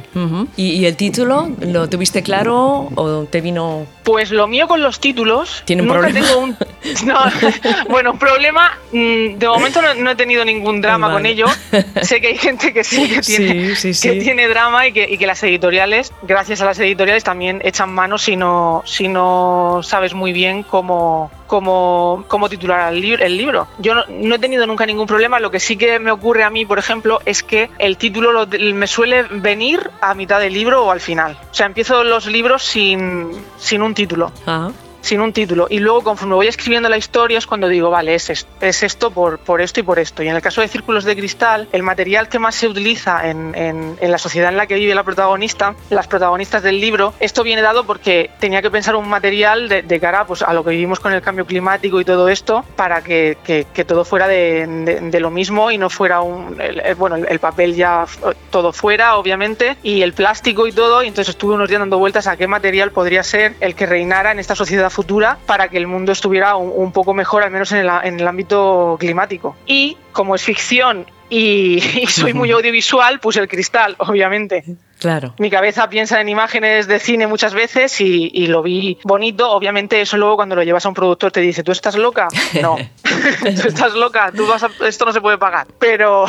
¿Y, 0.56 0.70
y 0.72 0.86
el 0.86 0.96
título 0.96 1.50
lo 1.60 1.88
tuviste 1.88 2.22
claro 2.22 2.88
o 2.94 3.24
te 3.24 3.40
vino...? 3.40 3.86
Pues 4.04 4.30
lo 4.30 4.46
mío 4.46 4.68
con 4.68 4.82
los 4.82 5.00
títulos. 5.00 5.62
Tiene 5.64 5.82
un 5.82 5.88
nunca 5.88 6.00
problema. 6.02 6.26
tengo 6.26 6.40
un. 6.40 6.56
No, 7.06 7.18
bueno, 7.88 8.18
problema. 8.18 8.78
mm, 8.92 9.38
De 9.38 9.48
momento 9.48 9.80
no, 9.80 9.94
no 9.94 10.10
he 10.10 10.14
tenido 10.14 10.44
ningún 10.44 10.80
drama 10.82 11.06
Vale. 11.08 11.16
con 11.18 11.26
ello. 11.26 11.46
Sé 12.02 12.20
que 12.20 12.28
hay 12.28 12.36
gente 12.38 12.72
que 12.74 12.84
sí 12.84 13.08
que 13.08 13.20
tiene, 13.22 13.74
Sí, 13.74 13.94
sí, 13.94 14.08
que 14.08 14.20
tiene 14.20 14.46
drama 14.46 14.86
y 14.86 14.92
que, 14.92 15.08
y 15.10 15.16
que 15.16 15.26
las 15.26 15.42
editoriales, 15.42 16.12
gracias 16.22 16.60
a 16.60 16.66
las 16.66 16.78
editoriales, 16.78 17.24
también 17.24 17.60
echan 17.64 17.92
mano 17.92 18.18
si 18.18 18.36
no, 18.36 18.82
si 18.84 19.08
no 19.08 19.80
sabes 19.82 20.12
muy 20.14 20.32
bien 20.34 20.62
cómo, 20.62 21.30
cómo, 21.46 22.24
cómo 22.28 22.48
titular 22.48 22.92
el 22.92 23.36
libro. 23.36 23.66
Yo 23.78 23.94
no, 23.94 24.34
he 24.34 24.38
tenido 24.38 24.66
nunca 24.66 24.86
ningún 24.86 25.06
problema. 25.06 25.40
Lo 25.40 25.50
que 25.50 25.60
sí 25.60 25.76
que 25.76 25.98
me 25.98 26.10
ocurre 26.10 26.44
a 26.44 26.50
mí, 26.50 26.64
por 26.66 26.78
ejemplo, 26.78 27.20
es 27.24 27.42
que 27.42 27.70
el 27.78 27.96
título 27.96 28.32
lo- 28.32 28.46
me 28.74 28.86
suele 28.86 29.22
venir 29.24 29.90
a 30.00 30.14
mitad 30.14 30.40
del 30.40 30.52
libro 30.52 30.84
o 30.84 30.90
al 30.90 31.00
final. 31.00 31.36
O 31.50 31.54
sea, 31.54 31.66
empiezo 31.66 32.04
los 32.04 32.26
libros 32.26 32.62
sin, 32.62 33.30
sin 33.58 33.82
un 33.82 33.94
título 33.94 34.32
Ah, 34.46 34.70
sin 35.04 35.20
un 35.20 35.32
título. 35.32 35.66
Y 35.70 35.78
luego, 35.78 36.02
conforme 36.02 36.34
voy 36.34 36.46
escribiendo 36.48 36.88
la 36.88 36.96
historia, 36.96 37.38
es 37.38 37.46
cuando 37.46 37.68
digo, 37.68 37.90
vale, 37.90 38.14
es 38.14 38.30
esto, 38.30 38.50
es 38.60 38.82
esto 38.82 39.10
por, 39.10 39.38
por 39.38 39.60
esto 39.60 39.80
y 39.80 39.82
por 39.82 39.98
esto. 39.98 40.22
Y 40.22 40.28
en 40.28 40.36
el 40.36 40.42
caso 40.42 40.60
de 40.60 40.68
Círculos 40.68 41.04
de 41.04 41.14
Cristal, 41.16 41.68
el 41.72 41.82
material 41.82 42.28
que 42.28 42.38
más 42.38 42.54
se 42.54 42.66
utiliza 42.68 43.28
en, 43.28 43.54
en- 43.54 43.96
en 44.00 44.10
la 44.10 44.18
sociedad 44.18 44.50
en 44.50 44.56
la 44.56 44.66
que 44.66 44.74
vive 44.76 44.94
la 44.94 45.04
protagonista, 45.04 45.74
las 45.90 46.06
protagonistas 46.08 46.62
del 46.62 46.80
libro, 46.80 47.14
esto 47.20 47.42
viene 47.42 47.62
dado 47.62 47.84
porque 47.84 48.30
tenía 48.40 48.62
que 48.62 48.70
pensar 48.70 48.96
un 48.96 49.08
material 49.08 49.68
de, 49.68 50.00
cara 50.00 50.26
pues, 50.26 50.42
a 50.42 50.52
lo 50.52 50.64
que 50.64 50.70
vivimos 50.70 51.00
con 51.00 51.12
el 51.12 51.22
cambio 51.22 51.46
climático 51.46 52.00
y 52.00 52.04
todo 52.04 52.28
esto, 52.28 52.64
para 52.76 53.02
que, 53.02 53.36
que- 53.44 53.66
todo 53.84 54.04
fuera 54.06 54.26
de, 54.26 54.66
de- 54.66 55.20
lo 55.20 55.30
mismo 55.30 55.70
y 55.70 55.76
no 55.78 55.90
fuera 55.90 56.22
un. 56.22 56.58
el- 56.60 56.94
bueno, 56.94 57.16
el, 57.16 57.26
el 57.28 57.38
papel 57.38 57.74
ya 57.74 58.04
f- 58.04 58.20
todo 58.50 58.72
fuera, 58.72 59.16
obviamente, 59.16 59.76
y 59.82 60.00
el 60.02 60.14
plástico 60.14 60.66
y 60.66 60.72
todo. 60.72 61.02
Y 61.02 61.08
entonces 61.08 61.34
estuve 61.34 61.54
unos 61.54 61.68
días 61.68 61.80
dando 61.80 61.98
vueltas 61.98 62.26
a 62.26 62.36
qué 62.36 62.46
material 62.46 62.90
podría 62.92 63.22
ser 63.22 63.54
el 63.60 63.74
que 63.74 63.84
reinara 63.86 64.32
en 64.32 64.38
esta 64.38 64.54
sociedad 64.54 64.90
futura 64.94 65.36
para 65.46 65.68
que 65.68 65.76
el 65.76 65.86
mundo 65.86 66.12
estuviera 66.12 66.56
un, 66.56 66.72
un 66.74 66.92
poco 66.92 67.12
mejor, 67.12 67.42
al 67.42 67.50
menos 67.50 67.70
en 67.72 67.78
el, 67.78 67.90
en 68.04 68.20
el 68.20 68.26
ámbito 68.28 68.96
climático. 68.98 69.56
Y 69.66 69.96
como 70.12 70.34
es 70.34 70.42
ficción 70.42 71.04
y, 71.28 71.82
y 72.02 72.06
soy 72.06 72.32
muy 72.32 72.50
audiovisual, 72.52 73.20
puse 73.20 73.40
el 73.40 73.48
cristal, 73.48 73.96
obviamente. 73.98 74.64
claro. 74.98 75.34
Mi 75.38 75.50
cabeza 75.50 75.88
piensa 75.88 76.20
en 76.20 76.28
imágenes 76.28 76.86
de 76.86 76.98
cine 77.00 77.26
muchas 77.26 77.52
veces 77.54 78.00
y, 78.00 78.30
y 78.32 78.46
lo 78.46 78.62
vi 78.62 78.98
bonito. 79.04 79.50
Obviamente 79.50 80.00
eso 80.00 80.16
luego 80.16 80.36
cuando 80.36 80.54
lo 80.54 80.62
llevas 80.62 80.86
a 80.86 80.88
un 80.88 80.94
productor 80.94 81.32
te 81.32 81.40
dice, 81.40 81.62
¿tú 81.64 81.72
estás 81.72 81.96
loca? 81.96 82.28
No, 82.62 82.76
tú 83.62 83.68
estás 83.68 83.94
loca, 83.94 84.30
tú 84.34 84.46
vas 84.46 84.62
a- 84.62 84.70
esto 84.86 85.04
no 85.04 85.12
se 85.12 85.20
puede 85.20 85.38
pagar. 85.38 85.66
Pero, 85.78 86.24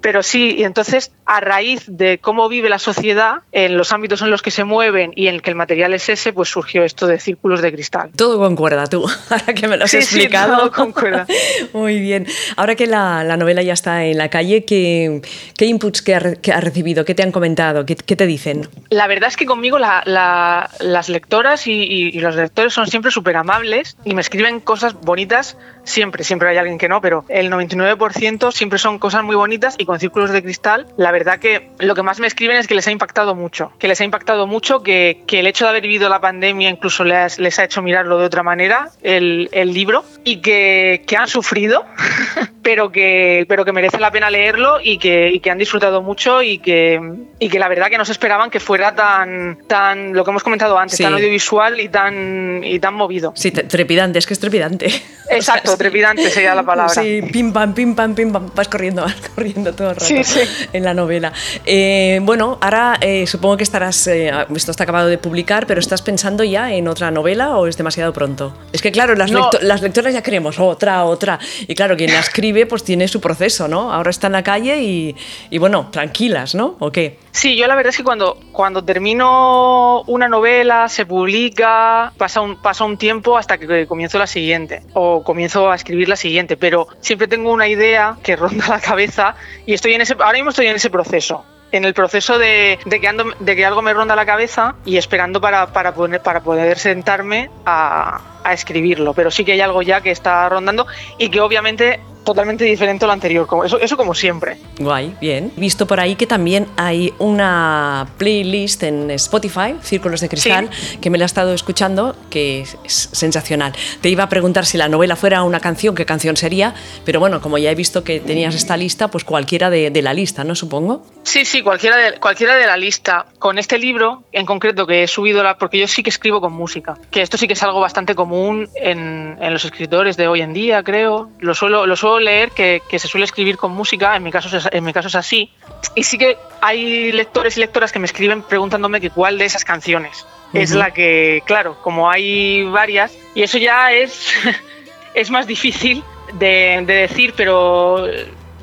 pero 0.00 0.22
sí, 0.22 0.54
y 0.58 0.64
entonces 0.64 1.12
a 1.26 1.40
raíz 1.40 1.84
de 1.86 2.18
cómo 2.18 2.48
vive 2.48 2.68
la 2.68 2.78
sociedad, 2.78 3.38
en 3.52 3.76
los 3.76 3.92
ámbitos 3.92 4.22
en 4.22 4.30
los 4.30 4.40
que 4.42 4.50
se 4.50 4.64
mueven 4.64 5.12
y 5.14 5.26
en 5.28 5.34
el 5.36 5.42
que 5.42 5.50
el 5.50 5.56
material 5.56 5.92
es 5.94 6.08
ese, 6.08 6.32
pues 6.32 6.48
surgió 6.48 6.84
esto 6.84 7.06
de 7.06 7.18
círculos 7.20 7.60
de 7.60 7.72
cristal. 7.72 8.10
Todo 8.16 8.38
concuerda 8.38 8.86
tú, 8.86 9.04
ahora 9.30 9.54
que 9.54 9.68
me 9.68 9.76
lo 9.76 9.84
has 9.84 9.90
Sí, 9.90 10.00
sí, 10.02 10.16
explicado. 10.16 10.56
todo 10.58 10.72
concuerda. 10.72 11.26
Muy 11.72 11.98
bien. 12.00 12.26
Ahora 12.56 12.74
que 12.76 12.86
la, 12.86 13.24
la 13.24 13.36
novela 13.36 13.62
ya 13.62 13.72
está 13.74 14.04
en 14.04 14.16
la 14.18 14.28
calle, 14.30 14.64
¿qué, 14.64 15.20
qué 15.56 15.66
inputs 15.66 16.00
que 16.02 16.14
ha, 16.14 16.18
re- 16.20 16.36
que 16.40 16.52
ha 16.52 16.60
recibido? 16.60 17.04
¿Qué 17.04 17.14
te 17.14 17.22
han 17.22 17.32
comentado? 17.32 17.84
¿Qué, 17.84 17.96
qué 17.96 18.16
te 18.16 18.26
dicen? 18.26 18.68
La 18.90 19.06
verdad 19.06 19.28
es 19.28 19.36
que 19.36 19.46
conmigo 19.46 19.78
la- 19.78 20.02
la- 20.06 20.70
las 20.80 21.08
lectoras 21.08 21.66
y, 21.66 21.72
y- 21.72 22.08
y 22.08 22.20
los 22.20 22.34
lectores 22.36 22.72
son 22.72 22.86
siempre 22.86 23.10
súper 23.10 23.36
amables 23.36 23.96
y 24.04 24.14
me 24.14 24.20
escriben 24.22 24.60
cosas 24.60 24.94
bonitas 24.94 25.56
siempre, 25.84 26.22
siempre 26.24 26.50
hay 26.50 26.56
alguien 26.58 26.78
que 26.78 26.88
no, 26.88 27.00
pero 27.00 27.24
el 27.28 27.50
99% 27.50 28.52
siempre 28.52 28.78
son 28.78 28.98
cosas 28.98 29.24
muy 29.24 29.36
bonitas 29.36 29.74
y 29.78 29.84
con 29.88 29.98
círculos 29.98 30.30
de 30.30 30.42
cristal, 30.42 30.86
la 30.98 31.10
verdad 31.10 31.38
que 31.38 31.70
lo 31.78 31.94
que 31.94 32.02
más 32.02 32.20
me 32.20 32.26
escriben 32.26 32.58
es 32.58 32.68
que 32.68 32.74
les 32.74 32.86
ha 32.86 32.90
impactado 32.92 33.34
mucho, 33.34 33.72
que 33.78 33.88
les 33.88 33.98
ha 34.00 34.04
impactado 34.04 34.46
mucho, 34.46 34.82
que, 34.82 35.22
que 35.26 35.40
el 35.40 35.46
hecho 35.46 35.64
de 35.64 35.70
haber 35.70 35.82
vivido 35.82 36.08
la 36.10 36.20
pandemia 36.20 36.68
incluso 36.68 37.04
les, 37.04 37.38
les 37.38 37.58
ha 37.58 37.64
hecho 37.64 37.80
mirarlo 37.80 38.18
de 38.18 38.26
otra 38.26 38.42
manera, 38.42 38.90
el, 39.02 39.48
el 39.52 39.72
libro, 39.72 40.04
y 40.24 40.42
que, 40.42 41.02
que 41.06 41.16
han 41.16 41.26
sufrido, 41.26 41.86
pero 42.62 42.92
que, 42.92 43.46
pero 43.48 43.64
que 43.64 43.72
merece 43.72 43.98
la 43.98 44.10
pena 44.10 44.30
leerlo 44.30 44.78
y 44.82 44.98
que, 44.98 45.30
y 45.30 45.40
que 45.40 45.50
han 45.50 45.58
disfrutado 45.58 46.02
mucho 46.02 46.42
y 46.42 46.58
que, 46.58 47.00
y 47.38 47.48
que 47.48 47.58
la 47.58 47.68
verdad 47.68 47.88
que 47.88 47.96
no 47.98 48.04
se 48.04 48.12
esperaban 48.12 48.50
que 48.50 48.60
fuera 48.60 48.94
tan, 48.94 49.58
tan 49.66 50.12
lo 50.12 50.22
que 50.24 50.30
hemos 50.30 50.42
comentado 50.44 50.78
antes, 50.78 50.98
Sí. 50.98 51.02
tan 51.04 51.14
audiovisual 51.14 51.80
y 51.80 51.88
tan, 51.88 52.62
y 52.62 52.78
tan 52.78 52.94
movido. 52.94 53.32
Sí, 53.36 53.50
te- 53.52 53.62
trepidante, 53.62 54.18
es 54.18 54.26
que 54.26 54.34
es 54.34 54.40
trepidante. 54.40 54.86
Exacto, 55.30 55.38
O 55.38 55.66
sea, 55.68 55.72
sí. 55.72 55.78
trepidante 55.78 56.28
sería 56.30 56.54
la 56.54 56.62
palabra. 56.62 56.88
Sí, 56.92 57.22
pim 57.32 57.52
pam, 57.52 57.72
pim 57.74 57.94
pam, 57.94 58.14
pim 58.14 58.32
pam, 58.32 58.50
vas 58.54 58.68
corriendo, 58.68 59.02
vas 59.04 59.14
corriendo 59.34 59.72
todo 59.78 59.90
el 59.90 59.94
rato 59.96 60.04
Sí, 60.04 60.22
sí. 60.24 60.40
en 60.74 60.84
la 60.84 60.92
novela. 60.92 61.32
Eh, 61.64 62.20
bueno, 62.22 62.58
ahora 62.60 62.98
eh, 63.00 63.26
supongo 63.26 63.56
que 63.56 63.62
estarás, 63.64 64.06
eh, 64.08 64.30
esto 64.54 64.70
está 64.72 64.82
acabado 64.84 65.08
de 65.08 65.16
publicar, 65.16 65.66
pero 65.66 65.80
¿estás 65.80 66.02
pensando 66.02 66.44
ya 66.44 66.72
en 66.74 66.88
otra 66.88 67.10
novela 67.10 67.56
o 67.56 67.66
es 67.66 67.76
demasiado 67.78 68.12
pronto? 68.12 68.54
Es 68.72 68.82
que 68.82 68.92
claro, 68.92 69.14
las, 69.14 69.30
No. 69.30 69.40
lecto- 69.50 69.60
las 69.62 69.80
lectoras 69.80 70.12
ya 70.12 70.22
queremos 70.22 70.58
otra, 70.58 71.04
otra. 71.04 71.38
Y 71.66 71.74
claro, 71.74 71.96
quien 71.96 72.12
la 72.12 72.20
escribe 72.20 72.66
pues 72.66 72.84
tiene 72.84 73.08
su 73.08 73.20
proceso, 73.20 73.68
¿no? 73.68 73.92
Ahora 73.92 74.10
está 74.10 74.26
en 74.26 74.34
la 74.34 74.42
calle 74.42 74.82
y, 74.82 75.16
y 75.50 75.58
bueno, 75.58 75.88
tranquilas, 75.90 76.54
¿no? 76.54 76.76
¿O 76.80 76.90
qué? 76.92 77.18
Sí, 77.38 77.54
yo 77.54 77.68
la 77.68 77.76
verdad 77.76 77.90
es 77.90 77.96
que 77.96 78.02
cuando, 78.02 78.36
cuando 78.50 78.82
termino 78.82 80.02
una 80.08 80.26
novela, 80.26 80.88
se 80.88 81.06
publica, 81.06 82.12
pasa 82.18 82.40
un, 82.40 82.60
pasa 82.60 82.84
un 82.84 82.98
tiempo 82.98 83.38
hasta 83.38 83.58
que 83.58 83.86
comienzo 83.86 84.18
la 84.18 84.26
siguiente 84.26 84.82
o 84.92 85.22
comienzo 85.22 85.70
a 85.70 85.76
escribir 85.76 86.08
la 86.08 86.16
siguiente, 86.16 86.56
pero 86.56 86.88
siempre 86.98 87.28
tengo 87.28 87.52
una 87.52 87.68
idea 87.68 88.16
que 88.24 88.34
ronda 88.34 88.66
la 88.66 88.80
cabeza 88.80 89.36
y 89.66 89.74
estoy 89.74 89.94
en 89.94 90.00
ese, 90.00 90.14
ahora 90.14 90.32
mismo 90.32 90.50
estoy 90.50 90.66
en 90.66 90.74
ese 90.74 90.90
proceso. 90.90 91.44
En 91.70 91.84
el 91.84 91.94
proceso 91.94 92.38
de, 92.38 92.76
que, 92.90 93.34
de 93.38 93.54
que 93.54 93.64
algo 93.64 93.82
me 93.82 93.94
ronda 93.94 94.16
la 94.16 94.26
cabeza 94.26 94.74
y 94.84 94.96
esperando 94.96 95.40
para, 95.40 95.68
para, 95.68 95.94
poner, 95.94 96.20
para 96.20 96.40
poder 96.40 96.76
sentarme 96.76 97.50
a, 97.64 98.20
a 98.42 98.52
escribirlo. 98.52 99.14
Pero 99.14 99.30
sí 99.30 99.44
que 99.44 99.52
hay 99.52 99.60
algo 99.60 99.82
ya 99.82 100.00
que 100.00 100.10
está 100.10 100.48
rondando 100.48 100.88
y 101.18 101.28
que 101.28 101.40
obviamente 101.40 102.00
totalmente 102.28 102.64
diferente 102.64 103.04
a 103.04 103.08
lo 103.08 103.12
anterior, 103.14 103.46
como 103.46 103.64
eso, 103.64 103.78
eso 103.80 103.96
como 103.96 104.14
siempre. 104.14 104.58
Guay, 104.78 105.16
bien. 105.20 105.50
He 105.56 105.60
visto 105.60 105.86
por 105.86 105.98
ahí 105.98 106.14
que 106.14 106.26
también 106.26 106.66
hay 106.76 107.14
una 107.18 108.06
playlist 108.18 108.82
en 108.82 109.10
Spotify, 109.12 109.76
Círculos 109.82 110.20
de 110.20 110.28
Cristal, 110.28 110.68
que 111.00 111.08
me 111.08 111.16
la 111.16 111.24
he 111.24 111.26
estado 111.26 111.54
escuchando, 111.54 112.14
que 112.28 112.60
es, 112.60 112.76
es 112.84 113.08
sensacional. 113.12 113.72
Te 114.02 114.10
iba 114.10 114.24
a 114.24 114.28
preguntar 114.28 114.66
si 114.66 114.76
la 114.76 114.88
novela 114.88 115.16
fuera 115.16 115.42
una 115.42 115.60
canción, 115.60 115.94
qué 115.94 116.04
canción 116.04 116.36
sería, 116.36 116.74
pero 117.04 117.18
bueno, 117.18 117.40
como 117.40 117.56
ya 117.56 117.70
he 117.70 117.74
visto 117.74 118.04
que 118.04 118.20
tenías 118.20 118.54
esta 118.54 118.76
lista, 118.76 119.08
pues 119.08 119.24
cualquiera 119.24 119.70
de, 119.70 119.90
de 119.90 120.02
la 120.02 120.12
lista, 120.12 120.44
¿no? 120.44 120.54
Supongo. 120.54 121.02
Sí, 121.22 121.44
sí, 121.44 121.62
cualquiera 121.62 121.96
de, 121.96 122.18
cualquiera 122.20 122.56
de 122.56 122.66
la 122.66 122.76
lista. 122.76 123.26
Con 123.38 123.58
este 123.58 123.78
libro 123.78 124.24
en 124.32 124.44
concreto 124.44 124.86
que 124.86 125.02
he 125.02 125.06
subido, 125.06 125.42
la, 125.42 125.56
porque 125.56 125.78
yo 125.78 125.88
sí 125.88 126.02
que 126.02 126.10
escribo 126.10 126.40
con 126.40 126.52
música, 126.52 126.96
que 127.10 127.22
esto 127.22 127.38
sí 127.38 127.46
que 127.46 127.54
es 127.54 127.62
algo 127.62 127.80
bastante 127.80 128.14
común 128.14 128.68
en, 128.74 129.38
en 129.40 129.52
los 129.52 129.64
escritores 129.64 130.16
de 130.16 130.28
hoy 130.28 130.42
en 130.42 130.52
día, 130.52 130.82
creo. 130.82 131.30
Lo 131.38 131.54
suelo, 131.54 131.86
lo 131.86 131.96
suelo 131.96 132.17
leer 132.20 132.50
que, 132.52 132.82
que 132.88 132.98
se 132.98 133.08
suele 133.08 133.24
escribir 133.24 133.56
con 133.56 133.72
música, 133.72 134.16
en 134.16 134.22
mi, 134.22 134.30
caso 134.30 134.54
es, 134.56 134.68
en 134.70 134.84
mi 134.84 134.92
caso 134.92 135.08
es 135.08 135.14
así. 135.14 135.50
Y 135.94 136.04
sí 136.04 136.18
que 136.18 136.36
hay 136.60 137.12
lectores 137.12 137.56
y 137.56 137.60
lectoras 137.60 137.92
que 137.92 137.98
me 137.98 138.06
escriben 138.06 138.42
preguntándome 138.42 139.00
que 139.00 139.10
cuál 139.10 139.38
de 139.38 139.44
esas 139.44 139.64
canciones 139.64 140.26
es 140.52 140.70
Ujú. 140.70 140.78
la 140.78 140.92
que, 140.92 141.42
claro, 141.46 141.76
como 141.82 142.10
hay 142.10 142.64
varias, 142.64 143.16
y 143.34 143.42
eso 143.42 143.58
ya 143.58 143.92
es, 143.92 144.32
es 145.14 145.30
más 145.30 145.46
difícil 145.46 146.02
de, 146.34 146.82
de 146.86 146.94
decir, 146.94 147.34
pero 147.36 148.06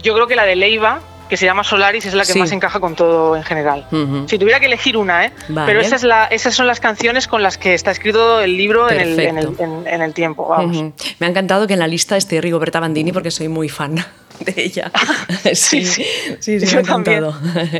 yo 0.02 0.14
creo 0.14 0.28
que 0.28 0.36
la 0.36 0.46
de 0.46 0.56
Leiva, 0.56 1.02
que 1.30 1.38
se 1.38 1.46
llama 1.46 1.64
Solaris, 1.64 2.06
es 2.06 2.14
la 2.14 2.24
que 2.26 2.34
Sí. 2.34 2.40
más 2.40 2.52
encaja 2.52 2.80
con 2.80 2.96
todo 2.96 3.36
en 3.36 3.44
general. 3.44 3.88
Si 4.28 4.38
tuviera 4.38 4.60
que 4.60 4.68
elegir 4.68 4.96
una, 4.98 5.26
¿eh? 5.26 5.32
Vale. 5.50 5.68
Pero 5.68 5.82
esa 5.82 5.96
es 5.96 6.04
la, 6.04 6.26
esas 6.28 6.54
son 6.56 6.68
las 6.68 6.80
canciones 6.80 7.28
con 7.28 7.42
las 7.44 7.58
que 7.58 7.74
está 7.74 7.92
escrito 7.92 8.42
el 8.42 8.56
libro 8.58 8.90
en 8.90 9.00
el, 9.00 9.20
en, 9.20 9.38
el, 9.38 9.48
Perfecto. 9.48 9.64
en- 9.64 9.88
en 9.88 10.02
el 10.02 10.14
tiempo. 10.14 10.48
Vamos. 10.48 10.94
Me 11.20 11.26
ha 11.28 11.30
encantado 11.30 11.66
que 11.68 11.74
en 11.74 11.80
la 11.80 11.88
lista 11.88 12.16
esté 12.18 12.40
Rigoberta 12.42 12.80
Bandini 12.80 13.12
porque 13.12 13.32
soy 13.32 13.48
muy 13.48 13.70
fan 13.70 13.96
de 14.40 14.54
ella. 14.58 14.92
Sí, 15.54 15.86
Sí, 15.86 15.86
sí, 15.86 16.06
sí. 16.40 16.60
sí, 16.60 16.66
me 16.76 16.78
ha 16.78 16.82
encantado. 16.82 17.36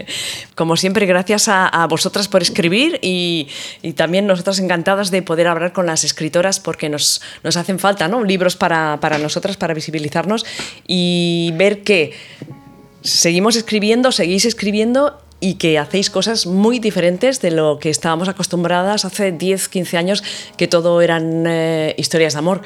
Como 0.56 0.78
siempre, 0.78 1.06
gracias 1.06 1.48
a, 1.48 1.68
a 1.68 1.88
vosotras 1.88 2.28
por 2.28 2.42
escribir 2.42 3.00
y, 3.02 3.48
y 3.82 3.94
también 3.94 4.26
nosotras 4.28 4.60
encantadas 4.60 5.12
de 5.12 5.22
poder 5.22 5.48
hablar 5.48 5.74
con 5.74 5.86
las 5.86 6.04
escritoras 6.04 6.60
porque 6.60 6.90
nos, 6.90 7.22
nos 7.44 7.58
hacen 7.58 7.80
falta 7.80 8.08
¿no? 8.08 8.24
libros 8.24 8.56
para, 8.56 8.98
para 9.02 9.18
nosotras, 9.18 9.58
para 9.58 9.74
visibilizarnos 9.74 10.46
y 10.88 11.52
ver 11.56 11.84
que 11.84 12.14
seguimos 13.06 13.56
escribiendo, 13.56 14.12
seguís 14.12 14.46
escribiendo 14.46 15.20
y 15.40 15.56
que 15.56 15.78
hacéis 15.78 16.10
cosas 16.10 16.46
muy 16.48 16.80
diferentes 16.80 17.42
de 17.42 17.52
lo 17.52 17.78
que 17.80 17.90
estábamos 17.90 18.28
acostumbradas 18.30 19.06
hace 19.06 19.32
10, 19.32 19.70
15 19.70 19.98
años, 19.98 20.24
que 20.58 20.68
todo 20.68 21.02
eran 21.02 21.46
eh, 21.48 21.94
historias 21.98 22.34
de 22.34 22.40
amor 22.40 22.62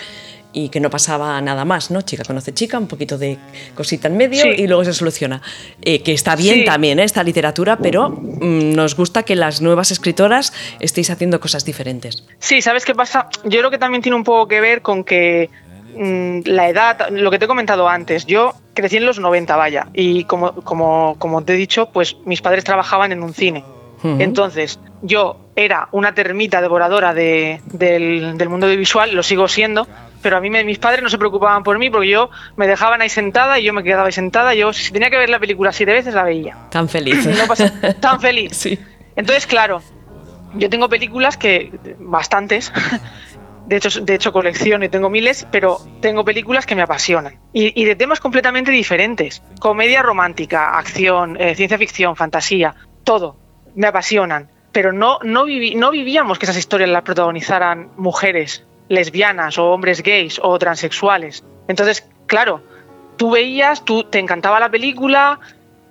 y 0.54 0.70
que 0.70 0.80
no 0.80 0.90
pasaba 0.90 1.40
nada 1.42 1.64
más, 1.66 1.92
¿no? 1.92 2.02
Chica 2.02 2.24
conoce 2.26 2.54
chica, 2.54 2.80
un 2.80 2.88
poquito 2.88 3.18
de 3.20 3.38
cosita 3.76 4.08
en 4.08 4.18
medio 4.18 4.42
Sí. 4.44 4.50
y 4.58 4.68
luego 4.68 4.84
se 4.84 4.94
soluciona. 4.94 5.42
Eh, 5.82 6.02
que 6.02 6.14
está 6.14 6.36
bien 6.36 6.56
Sí. 6.60 6.66
también 6.66 7.00
¿eh? 7.00 7.04
esta 7.04 7.24
literatura, 7.24 7.78
pero 7.78 8.10
mm, 8.10 8.74
nos 8.74 8.96
gusta 8.96 9.24
que 9.24 9.36
las 9.36 9.62
nuevas 9.62 9.92
escritoras 9.92 10.54
estéis 10.80 11.10
haciendo 11.12 11.40
cosas 11.40 11.66
diferentes. 11.66 12.24
Sí, 12.40 12.62
¿sabes 12.64 12.86
qué 12.86 12.96
pasa? 12.96 13.28
Yo 13.44 13.60
creo 13.60 13.70
que 13.72 13.78
también 13.78 14.02
tiene 14.02 14.16
un 14.16 14.24
poco 14.24 14.48
que 14.48 14.60
ver 14.62 14.82
con 14.82 15.04
que 15.04 15.50
mm, 15.96 16.42
la 16.46 16.70
edad, 16.70 17.10
lo 17.12 17.30
que 17.30 17.38
te 17.40 17.46
he 17.46 17.48
comentado 17.48 17.88
antes, 17.88 18.26
yo 18.26 18.54
crecí 18.82 18.98
en 18.98 19.06
los 19.06 19.20
90, 19.20 19.56
vaya, 19.56 19.88
y 19.94 20.24
como, 20.26 20.54
como, 20.54 21.16
como 21.20 21.44
te 21.44 21.54
he 21.54 21.58
dicho, 21.58 21.90
pues 21.92 22.18
mis 22.26 22.42
padres 22.42 22.64
trabajaban 22.64 23.12
en 23.12 23.24
un 23.24 23.34
cine. 23.34 23.64
Entonces, 24.02 24.80
yo 25.02 25.52
era 25.58 25.90
una 25.92 26.14
termita 26.16 26.62
devoradora 26.62 27.14
de- 27.14 27.60
del, 27.66 28.38
del 28.38 28.48
mundo 28.48 28.66
audiovisual, 28.68 29.14
lo 29.14 29.24
sigo 29.24 29.50
siendo, 29.50 29.88
pero 30.22 30.38
a 30.38 30.40
mí 30.40 30.50
me- 30.50 30.64
mis 30.64 30.80
padres 30.80 31.04
no 31.04 31.10
se 31.10 31.18
preocupaban 31.18 31.64
por 31.64 31.78
mí 31.78 31.90
porque 31.90 32.08
yo 32.08 32.30
me 32.56 32.66
dejaban 32.66 33.02
ahí 33.02 33.10
sentada 33.10 33.60
y 33.60 33.66
yo 33.66 33.74
me 33.74 33.84
quedaba 33.84 34.06
ahí 34.06 34.14
sentada. 34.14 34.54
Yo, 34.56 34.72
si 34.72 34.94
tenía 34.94 35.10
que 35.10 35.18
ver 35.18 35.30
la 35.30 35.38
película 35.40 35.74
siete 35.74 35.92
veces, 35.92 36.14
la 36.14 36.24
veía. 36.24 36.56
Tan 36.70 36.88
feliz. 36.88 37.26
No 37.26 37.46
pasa- 37.46 37.74
tan 38.00 38.22
feliz. 38.22 38.56
Sí. 38.56 38.80
Entonces, 39.18 39.46
claro, 39.46 39.82
yo 40.56 40.70
tengo 40.70 40.88
películas 40.88 41.36
que, 41.36 41.70
bastantes, 42.00 42.72
de 43.70 43.78
hecho, 43.78 44.02
de 44.02 44.16
hecho 44.16 44.34
colecciono 44.34 44.84
y 44.84 44.90
tengo 44.90 45.10
miles, 45.10 45.48
pero 45.52 45.78
tengo 46.02 46.26
películas 46.26 46.66
que 46.66 46.76
me 46.76 46.82
apasionan. 46.82 47.40
Y, 47.54 47.86
de 47.86 47.96
temas 47.96 48.20
completamente 48.20 48.72
diferentes. 48.72 49.42
Comedia 49.60 50.02
romántica, 50.02 50.78
acción, 50.78 51.38
eh, 51.40 51.56
ciencia 51.56 51.78
ficción, 51.78 52.16
fantasía, 52.16 52.76
todo. 53.04 53.38
Me 53.76 53.88
apasionan. 53.88 54.50
Pero 54.72 54.92
no, 54.92 55.20
no, 55.24 55.46
vivi- 55.46 55.76
no 55.76 55.92
vivíamos 55.92 56.38
que 56.40 56.46
esas 56.46 56.58
historias 56.58 56.90
las 56.90 57.04
protagonizaran 57.04 57.90
mujeres 57.98 58.66
lesbianas 58.88 59.58
o 59.58 59.68
hombres 59.72 60.02
gays 60.04 60.40
o 60.44 60.58
transexuales. 60.60 61.44
Entonces, 61.68 62.08
claro, 62.26 62.62
tú 63.18 63.32
veías, 63.32 63.86
tú 63.86 64.04
te 64.04 64.20
encantaba 64.20 64.60
la 64.60 64.70
película 64.70 65.40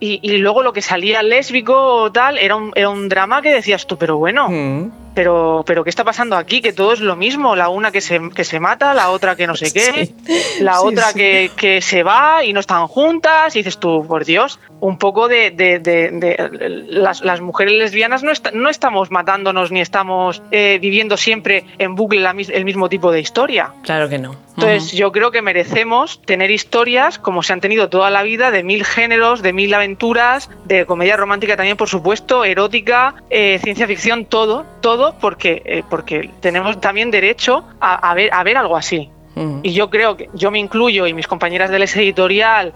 y, 0.01 0.37
luego 0.39 0.63
lo 0.63 0.73
que 0.73 0.81
salía 0.83 1.23
lésbico 1.25 1.75
o 1.77 2.13
tal 2.13 2.39
era 2.39 2.55
un, 2.55 2.73
era 2.77 2.89
un 2.89 3.09
drama 3.09 3.43
que 3.43 3.53
decías 3.53 3.87
tú, 3.87 3.97
pero 3.99 4.17
bueno, 4.17 4.49
Mm. 4.49 4.91
Pero, 5.15 5.63
pero 5.67 5.85
¿qué 5.85 5.91
está 5.91 6.05
pasando 6.05 6.37
aquí? 6.37 6.61
Que 6.61 6.73
todo 6.73 6.93
es 6.93 7.01
lo 7.01 7.17
mismo, 7.17 7.57
la 7.57 7.69
una 7.69 7.91
que 7.91 8.01
se, 8.01 8.21
que 8.35 8.45
se 8.45 8.61
mata, 8.61 8.95
la 8.95 9.11
otra 9.11 9.37
que 9.37 9.47
no 9.47 9.57
sé 9.57 9.73
qué, 9.73 10.13
la 10.61 10.75
Sí, 10.79 10.87
otra 10.87 11.09
sí. 11.09 11.19
Que, 11.19 11.51
que 11.57 11.81
se 11.81 12.03
va 12.03 12.45
y 12.45 12.53
no 12.53 12.61
están 12.61 12.87
juntas, 12.87 13.55
y 13.57 13.61
dices 13.61 13.79
tú, 13.79 14.07
por 14.07 14.25
Dios, 14.25 14.59
un 14.81 14.99
poco 14.99 15.29
de... 15.29 15.51
de- 15.51 15.79
de- 15.79 16.11
de- 16.11 16.85
las, 16.89 17.23
las 17.23 17.41
mujeres 17.41 17.75
lesbianas 17.75 18.23
no, 18.23 18.31
esta- 18.31 18.51
no 18.53 18.69
estamos 18.69 19.11
matándonos 19.11 19.71
ni 19.73 19.81
estamos 19.81 20.43
eh, 20.51 20.79
viviendo 20.81 21.17
siempre 21.17 21.65
en 21.79 21.95
bucle 21.95 22.21
la 22.21 22.31
el 22.39 22.65
mismo 22.65 22.89
tipo 22.89 23.11
de 23.11 23.21
historia. 23.21 23.73
Claro 23.83 24.09
que 24.09 24.19
no. 24.19 24.37
Entonces 24.57 24.93
yo 24.93 25.13
creo 25.13 25.31
que 25.31 25.41
merecemos 25.43 26.21
tener 26.23 26.51
historias 26.51 27.19
como 27.19 27.43
se 27.43 27.53
han 27.53 27.61
tenido 27.61 27.89
toda 27.89 28.11
la 28.11 28.23
vida, 28.23 28.51
de 28.51 28.63
mil 28.63 28.85
géneros, 28.85 29.41
de 29.43 29.53
mil 29.53 29.73
aventuras, 29.73 30.51
de 30.65 30.85
comedia 30.87 31.17
romántica 31.17 31.57
también, 31.57 31.77
por 31.77 31.89
supuesto, 31.89 32.45
erótica, 32.45 33.15
eh, 33.31 33.59
ciencia 33.63 33.87
ficción, 33.87 34.25
todo, 34.25 34.67
todo, 34.81 35.08
porque, 35.21 35.63
eh, 35.65 35.83
porque 35.89 36.31
tenemos 36.41 36.81
también 36.81 37.11
derecho 37.11 37.65
a, 37.81 38.11
a 38.11 38.15
ver, 38.15 38.31
a 38.33 38.43
ver 38.43 38.57
algo 38.57 38.77
así. 38.77 39.11
Y 39.63 39.73
yo 39.73 39.89
creo 39.89 40.17
que 40.17 40.29
yo 40.35 40.51
me 40.51 40.59
incluyo 40.59 41.07
y 41.07 41.15
mis 41.15 41.29
compañeras 41.29 41.71
del 41.71 41.83
editorial 41.85 42.73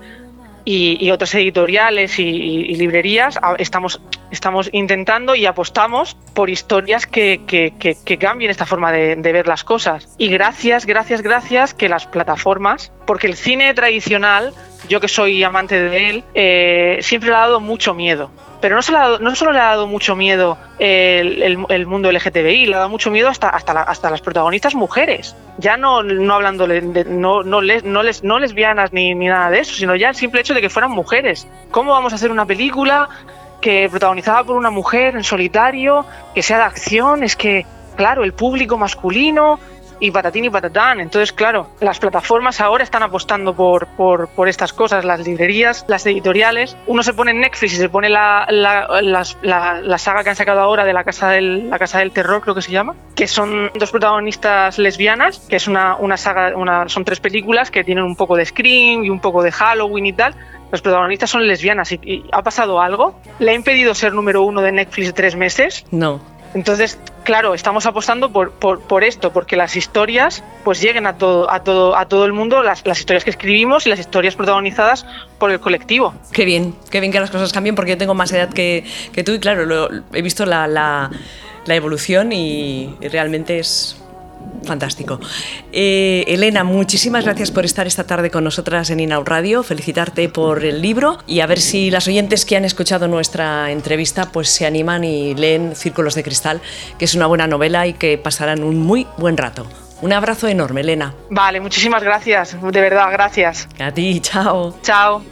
y, 0.65 0.97
y 1.05 1.11
otras 1.11 1.35
editoriales 1.35 2.21
y, 2.21 2.23
y- 2.23 2.61
y 2.71 2.77
librerías 2.77 3.37
estamos, 3.59 4.01
estamos 4.31 4.71
intentando 4.73 5.35
y 5.35 5.45
apostamos 5.47 6.17
por 6.35 6.51
historias 6.51 7.05
que, 7.07 7.41
que- 7.49 7.75
que- 7.81 7.97
que 8.05 8.17
cambien 8.17 8.49
esta 8.53 8.65
forma 8.65 8.93
de, 8.93 9.17
de 9.17 9.33
ver 9.33 9.49
las 9.49 9.65
cosas. 9.65 10.15
Y 10.19 10.29
gracias, 10.29 10.87
gracias, 10.87 11.21
gracias 11.23 11.75
que 11.75 11.89
las 11.89 12.07
plataformas, 12.07 12.93
porque 13.09 13.27
el 13.27 13.35
cine 13.35 13.75
tradicional, 13.75 14.53
yo 14.89 15.01
que 15.01 15.09
soy 15.09 15.43
amante 15.43 15.81
de 15.83 16.11
él, 16.11 16.25
eh, 16.35 16.99
siempre 17.03 17.31
le 17.31 17.35
ha 17.35 17.41
dado 17.41 17.59
mucho 17.59 17.93
miedo. 17.93 18.31
Pero 18.63 18.77
no, 18.77 18.81
solo 18.83 18.99
ha 18.99 19.03
dado- 19.03 19.19
no 19.19 19.35
solo 19.35 19.53
le 19.53 19.59
ha 19.59 19.65
dado 19.65 19.87
mucho 19.87 20.17
miedo 20.17 20.57
el, 20.79 21.43
el- 21.43 21.67
el 21.69 21.87
mundo 21.87 22.09
LGTBI, 22.11 22.67
le 22.67 22.75
ha 22.77 22.79
dado 22.79 22.89
mucho 22.89 23.11
miedo 23.11 23.29
hasta, 23.29 23.49
hasta, 23.51 23.83
hasta 23.83 24.09
las 24.09 24.23
protagonistas 24.23 24.75
mujeres. 24.75 25.37
Ya 25.59 25.77
no, 25.77 26.03
no 26.03 26.33
hablando 26.35 26.67
no, 26.69 27.43
no, 27.43 27.61
les, 27.61 27.83
no, 27.85 28.03
les, 28.03 28.23
no 28.23 28.39
lesbianas 28.39 28.93
ni, 28.93 29.15
ni 29.15 29.27
nada 29.27 29.51
de 29.51 29.59
eso, 29.61 29.75
sino 29.75 29.97
ya 29.97 30.09
el 30.09 30.15
simple 30.15 30.41
hecho 30.41 30.55
de 30.55 30.61
que 30.63 30.71
fueran 30.71 30.93
mujeres. 30.93 31.47
¿Cómo 31.73 31.91
vamos 31.93 32.13
a 32.13 32.17
hacer 32.17 32.31
una 32.31 32.47
película 32.47 33.09
que 33.61 33.89
protagonizada 33.91 34.45
por 34.45 34.57
una 34.57 34.71
mujer 34.71 35.17
en 35.17 35.25
solitario, 35.25 36.07
que 36.35 36.43
sea 36.43 36.59
de 36.59 36.65
acción? 36.65 37.25
Es 37.25 37.37
que, 37.37 37.67
claro, 37.97 38.23
el 38.25 38.33
público 38.33 38.79
masculino 38.79 39.59
y 40.03 40.11
patatín 40.11 40.45
y 40.45 40.51
patatán. 40.51 40.99
Entonces, 41.01 41.33
claro, 41.33 41.69
las 41.81 42.01
plataformas 42.01 42.61
ahora 42.61 42.83
están 42.83 43.05
apostando 43.05 43.55
por, 43.55 43.87
por, 43.87 44.29
estas 44.49 44.73
cosas, 44.73 45.05
las 45.05 45.21
librerías, 45.25 45.85
las 45.87 46.05
editoriales. 46.07 46.77
Uno 46.89 47.05
se 47.05 47.15
pone 47.15 47.31
en 47.31 47.41
Netflix 47.41 47.75
y 47.75 47.77
se 47.77 47.89
pone 47.89 48.09
la, 48.09 48.45
la, 48.51 48.89
la- 49.43 49.99
saga 49.99 50.25
que 50.25 50.31
han 50.31 50.37
sacado 50.37 50.59
ahora 50.61 50.85
de 50.85 50.93
la 50.93 51.05
casa, 51.05 51.31
del, 51.31 51.71
la 51.71 51.79
casa 51.79 52.01
del 52.01 52.11
Terror, 52.11 52.43
creo 52.43 52.57
que 52.57 52.63
se 52.63 52.73
llama, 52.73 52.97
que 53.15 53.29
son 53.29 53.71
dos 53.79 53.93
protagonistas 53.93 54.77
lesbianas, 54.79 55.39
que 55.49 55.55
es 55.55 55.69
una, 55.69 55.95
una 55.95 56.17
saga, 56.17 56.53
son 56.89 57.05
tres 57.05 57.21
películas 57.21 57.71
que 57.71 57.85
tienen 57.85 58.03
un 58.03 58.17
poco 58.17 58.35
de 58.37 58.45
Scream 58.45 59.05
y 59.05 59.09
un 59.11 59.21
poco 59.21 59.41
de 59.45 59.53
Halloween 59.53 60.07
y 60.07 60.13
tal. 60.15 60.35
Los 60.73 60.81
protagonistas 60.81 61.29
son 61.29 61.47
lesbianas 61.47 61.93
y 61.93 62.25
ha 62.33 62.43
pasado 62.43 62.81
algo. 62.81 63.21
Le 63.39 63.51
ha 63.51 63.55
impedido 63.55 63.95
ser 63.95 64.15
número 64.15 64.43
uno 64.43 64.63
de 64.63 64.73
Netflix 64.73 65.13
tres 65.15 65.37
meses. 65.37 65.85
No. 65.91 66.19
Entonces, 66.55 66.99
claro, 67.25 67.55
estamos 67.55 67.87
apostando 67.87 68.31
por, 68.31 68.53
por, 68.53 69.05
esto, 69.05 69.33
porque 69.33 69.57
las 69.57 69.75
historias 69.77 70.45
pues 70.65 70.81
lleguen 70.81 71.07
a 71.07 71.17
todo, 71.17 71.51
a 71.51 71.65
todo, 71.65 71.97
a 71.97 72.07
todo 72.07 72.25
el 72.27 72.33
mundo, 72.33 72.63
las, 72.63 72.87
las 72.87 72.99
historias 72.99 73.25
que 73.25 73.31
escribimos 73.31 73.87
y 73.87 73.91
las 73.91 73.99
historias 73.99 74.37
protagonizadas 74.37 75.07
por 75.39 75.51
el 75.51 75.61
colectivo. 75.61 76.15
Qué 76.33 76.45
bien, 76.45 76.75
qué 76.91 77.01
bien 77.01 77.13
que 77.13 77.21
las 77.21 77.31
cosas 77.31 77.53
cambien 77.53 77.75
porque 77.75 77.93
yo 77.93 77.99
tengo 77.99 78.15
más 78.15 78.33
edad 78.33 78.51
que, 78.51 78.85
que 79.13 79.25
tú 79.25 79.33
y 79.33 79.41
claro, 79.41 79.89
he 80.13 80.23
visto 80.23 80.45
la, 80.45 80.67
la- 80.67 81.11
evolución 81.67 82.33
y 82.33 82.97
realmente 83.01 83.59
es 83.59 84.02
fantástico. 84.65 85.21
Eh, 85.73 86.25
Elena, 86.29 86.65
muchísimas 86.65 87.25
gracias 87.25 87.51
por 87.51 87.65
estar 87.65 87.87
esta 87.87 88.05
tarde 88.05 88.31
con 88.31 88.45
nosotras 88.45 88.91
en 88.91 89.01
Inau 89.01 89.25
Radio, 89.25 89.63
felicitarte 89.63 90.29
por 90.29 90.65
el 90.65 90.83
libro 90.83 91.19
y 91.27 91.41
a 91.41 91.47
ver 91.47 91.61
si 91.61 91.91
las 91.91 92.07
oyentes 92.07 92.45
que 92.45 92.57
han 92.57 92.65
escuchado 92.65 93.09
nuestra 93.09 93.71
entrevista 93.71 94.31
pues 94.31 94.49
se 94.49 94.67
animan 94.67 95.05
y 95.05 95.35
leen 95.35 95.75
Círculos 95.75 96.15
de 96.15 96.23
Cristal, 96.23 96.61
que 96.99 97.05
es 97.05 97.15
una 97.15 97.27
buena 97.27 97.47
novela 97.47 97.87
y 97.87 97.95
que 97.95 98.19
pasarán 98.19 98.63
un 98.63 98.79
muy 98.79 99.07
buen 99.19 99.37
rato. 99.37 99.67
Un 100.01 100.13
abrazo 100.13 100.49
enorme, 100.49 100.81
Elena. 100.81 101.15
Vale, 101.31 101.61
muchísimas 101.61 102.03
gracias. 102.03 102.57
De 102.61 102.81
verdad, 102.81 103.11
gracias. 103.13 103.69
A 103.79 103.93
ti, 103.93 104.21
chao. 104.21 104.77
Chao. 104.83 105.23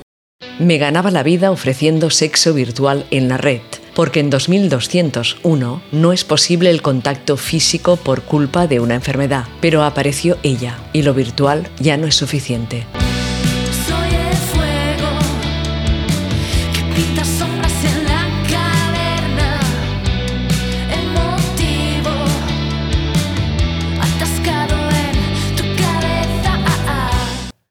Me 0.58 0.78
ganaba 0.78 1.10
la 1.10 1.22
vida 1.22 1.50
ofreciendo 1.50 2.10
sexo 2.10 2.54
virtual 2.54 3.04
en 3.10 3.28
la 3.28 3.36
red, 3.36 3.60
porque 4.00 4.20
en 4.20 4.30
2201 4.30 5.82
no 5.92 6.12
es 6.14 6.24
posible 6.24 6.70
el 6.70 6.80
contacto 6.80 7.36
físico 7.36 7.96
por 7.96 8.22
culpa 8.22 8.66
de 8.66 8.80
una 8.80 8.94
enfermedad, 8.94 9.44
pero 9.60 9.84
apareció 9.84 10.38
ella 10.42 10.78
y 10.94 11.02
lo 11.02 11.12
virtual 11.12 11.68
ya 11.78 11.98
no 11.98 12.06
es 12.06 12.14
suficiente. 12.14 12.86